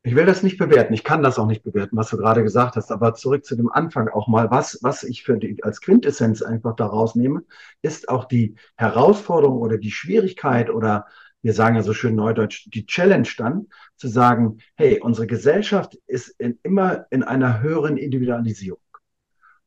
Ich 0.03 0.15
will 0.15 0.25
das 0.25 0.45
nicht 0.45 0.57
bewerten. 0.57 0.95
Ich 0.95 1.03
kann 1.03 1.23
das 1.23 1.39
auch 1.39 1.47
nicht 1.47 1.65
bewerten, 1.65 1.97
was 1.97 2.11
du 2.11 2.17
gerade 2.17 2.45
gesagt 2.45 2.77
hast. 2.77 2.93
Aber 2.93 3.15
zurück 3.15 3.45
zu 3.45 3.57
dem 3.57 3.71
Anfang 3.71 4.09
auch 4.09 4.29
mal. 4.29 4.51
Was, 4.53 4.79
was 4.83 5.03
ich 5.03 5.25
für 5.25 5.37
die, 5.37 5.63
als 5.65 5.81
Quintessenz 5.81 6.43
einfach 6.43 6.77
daraus 6.77 7.17
nehme, 7.17 7.43
ist 7.83 8.09
auch 8.09 8.25
die 8.25 8.55
Herausforderung 8.77 9.59
oder 9.59 9.79
die 9.79 9.91
Schwierigkeit 9.91 10.71
oder 10.71 11.07
wir 11.43 11.53
sagen 11.53 11.77
ja 11.77 11.83
so 11.83 11.93
schön 11.93 12.15
neudeutsch, 12.15 12.69
die 12.73 12.87
Challenge 12.87 13.29
dann, 13.37 13.67
zu 13.97 14.09
sagen, 14.09 14.59
hey, 14.77 15.01
unsere 15.01 15.27
Gesellschaft 15.27 15.97
ist 16.07 16.29
in, 16.39 16.59
immer 16.63 17.07
in 17.11 17.23
einer 17.23 17.61
höheren 17.61 17.97
Individualisierung. 17.97 18.81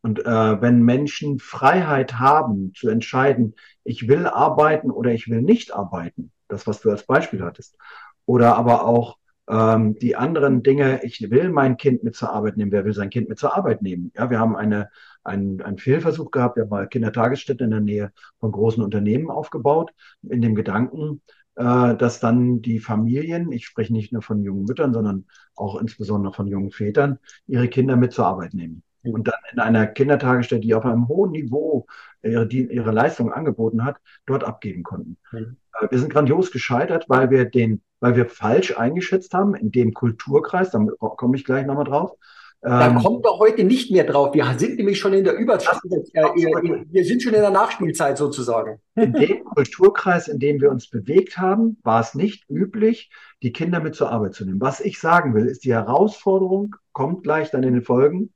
Und 0.01 0.25
äh, 0.25 0.62
wenn 0.62 0.81
Menschen 0.83 1.39
Freiheit 1.39 2.19
haben 2.19 2.73
zu 2.73 2.89
entscheiden, 2.89 3.55
ich 3.83 4.07
will 4.07 4.27
arbeiten 4.27 4.91
oder 4.91 5.12
ich 5.12 5.29
will 5.29 5.41
nicht 5.41 5.73
arbeiten, 5.73 6.31
das, 6.47 6.67
was 6.67 6.81
du 6.81 6.89
als 6.89 7.05
Beispiel 7.05 7.43
hattest, 7.43 7.77
oder 8.25 8.55
aber 8.55 8.85
auch 8.85 9.17
ähm, 9.49 9.97
die 9.99 10.15
anderen 10.15 10.63
Dinge, 10.63 11.01
ich 11.03 11.29
will 11.31 11.49
mein 11.49 11.75
Kind 11.77 12.03
mit 12.03 12.15
zur 12.15 12.31
Arbeit 12.31 12.55
nehmen. 12.55 12.71
Wer 12.71 12.85
will 12.85 12.93
sein 12.93 13.09
Kind 13.09 13.27
mit 13.27 13.39
zur 13.39 13.57
Arbeit 13.57 13.81
nehmen? 13.81 14.12
Ja, 14.15 14.29
wir 14.29 14.39
haben 14.39 14.55
eine, 14.55 14.89
einen, 15.23 15.62
einen 15.62 15.79
Fehlversuch 15.79 16.31
gehabt. 16.31 16.55
Wir 16.55 16.63
haben 16.63 16.69
mal 16.69 16.88
Kindertagesstätten 16.88 17.65
in 17.65 17.71
der 17.71 17.81
Nähe 17.81 18.13
von 18.39 18.51
großen 18.51 18.83
Unternehmen 18.83 19.29
aufgebaut, 19.29 19.91
in 20.21 20.41
dem 20.41 20.55
Gedanken, 20.55 21.21
äh, 21.55 21.95
dass 21.95 22.19
dann 22.19 22.62
die 22.62 22.79
Familien, 22.79 23.51
ich 23.51 23.65
spreche 23.65 23.91
nicht 23.91 24.13
nur 24.13 24.21
von 24.21 24.43
jungen 24.43 24.65
Müttern, 24.65 24.93
sondern 24.93 25.25
auch 25.55 25.81
insbesondere 25.81 26.33
von 26.33 26.47
jungen 26.47 26.71
Vätern, 26.71 27.19
ihre 27.47 27.67
Kinder 27.67 27.97
mit 27.97 28.13
zur 28.13 28.27
Arbeit 28.27 28.53
nehmen. 28.53 28.83
Und 29.03 29.27
dann 29.27 29.35
in 29.53 29.59
einer 29.59 29.88
Kindertagesstätte, 29.88 30.62
die 30.62 30.75
auf 30.75 30.85
einem 30.85 31.07
hohen 31.07 31.31
Niveau 31.31 31.85
ihre, 32.21 32.47
die, 32.47 32.65
ihre 32.71 32.91
Leistung 32.91 33.31
angeboten 33.31 33.85
hat, 33.85 33.97
dort 34.25 34.43
abgeben 34.43 34.83
konnten. 34.83 35.17
Mhm. 35.31 35.57
Wir 35.89 35.99
sind 35.99 36.12
grandios 36.12 36.51
gescheitert, 36.51 37.05
weil 37.07 37.29
wir 37.29 37.45
den 37.45 37.81
weil 37.99 38.15
wir 38.15 38.27
falsch 38.27 38.77
eingeschätzt 38.77 39.33
haben 39.33 39.55
in 39.55 39.71
dem 39.71 39.93
Kulturkreis, 39.93 40.71
da 40.71 40.79
komme 40.99 41.35
ich 41.35 41.43
gleich 41.43 41.65
nochmal 41.65 41.85
drauf. 41.85 42.13
Da 42.62 42.88
ähm, 42.88 42.97
kommt 42.97 43.25
doch 43.25 43.39
heute 43.39 43.63
nicht 43.63 43.89
mehr 43.89 44.03
drauf. 44.03 44.33
Wir 44.33 44.45
sind 44.57 44.75
nämlich 44.75 44.99
schon 44.99 45.13
in 45.13 45.23
der 45.23 45.33
Überspielzeit, 45.38 46.09
äh, 46.13 46.85
wir 46.89 47.05
sind 47.05 47.23
schon 47.23 47.33
in 47.33 47.39
der 47.39 47.51
Nachspielzeit 47.51 48.17
sozusagen. 48.17 48.81
In 48.95 49.13
dem 49.13 49.45
Kulturkreis, 49.45 50.27
in 50.27 50.39
dem 50.39 50.59
wir 50.59 50.69
uns 50.69 50.89
bewegt 50.89 51.38
haben, 51.38 51.77
war 51.83 52.01
es 52.01 52.15
nicht 52.15 52.49
üblich, 52.49 53.12
die 53.41 53.53
Kinder 53.53 53.79
mit 53.79 53.95
zur 53.95 54.12
Arbeit 54.12 54.33
zu 54.33 54.43
nehmen. 54.43 54.59
Was 54.59 54.81
ich 54.81 54.99
sagen 54.99 55.33
will, 55.33 55.45
ist 55.45 55.63
die 55.63 55.73
Herausforderung, 55.73 56.75
kommt 56.91 57.23
gleich 57.23 57.49
dann 57.49 57.63
in 57.63 57.75
den 57.75 57.83
Folgen, 57.83 58.33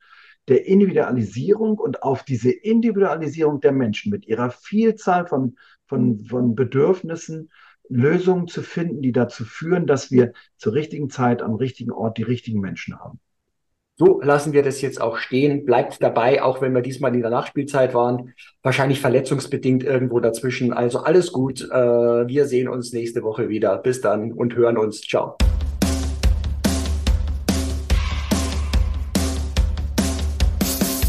der 0.48 0.66
Individualisierung 0.66 1.78
und 1.78 2.02
auf 2.02 2.22
diese 2.22 2.50
Individualisierung 2.50 3.60
der 3.60 3.72
Menschen 3.72 4.10
mit 4.10 4.26
ihrer 4.26 4.50
Vielzahl 4.50 5.26
von, 5.26 5.56
von, 5.86 6.24
von 6.24 6.54
Bedürfnissen 6.54 7.50
Lösungen 7.88 8.48
zu 8.48 8.62
finden, 8.62 9.02
die 9.02 9.12
dazu 9.12 9.44
führen, 9.44 9.86
dass 9.86 10.10
wir 10.10 10.32
zur 10.56 10.74
richtigen 10.74 11.10
Zeit 11.10 11.42
am 11.42 11.54
richtigen 11.54 11.92
Ort 11.92 12.18
die 12.18 12.22
richtigen 12.22 12.60
Menschen 12.60 12.98
haben. 12.98 13.20
So 13.96 14.20
lassen 14.20 14.52
wir 14.52 14.64
das 14.64 14.80
jetzt 14.80 15.00
auch 15.00 15.18
stehen. 15.18 15.64
Bleibt 15.64 16.02
dabei, 16.02 16.42
auch 16.42 16.60
wenn 16.60 16.74
wir 16.74 16.82
diesmal 16.82 17.14
in 17.14 17.20
der 17.20 17.30
Nachspielzeit 17.30 17.94
waren. 17.94 18.34
Wahrscheinlich 18.62 19.00
verletzungsbedingt 19.00 19.84
irgendwo 19.84 20.18
dazwischen. 20.18 20.72
Also 20.72 21.00
alles 21.00 21.30
gut. 21.30 21.62
Äh, 21.70 22.26
wir 22.26 22.46
sehen 22.46 22.68
uns 22.68 22.92
nächste 22.92 23.22
Woche 23.22 23.48
wieder. 23.48 23.78
Bis 23.78 24.00
dann 24.00 24.32
und 24.32 24.56
hören 24.56 24.78
uns. 24.78 25.00
Ciao. 25.02 25.36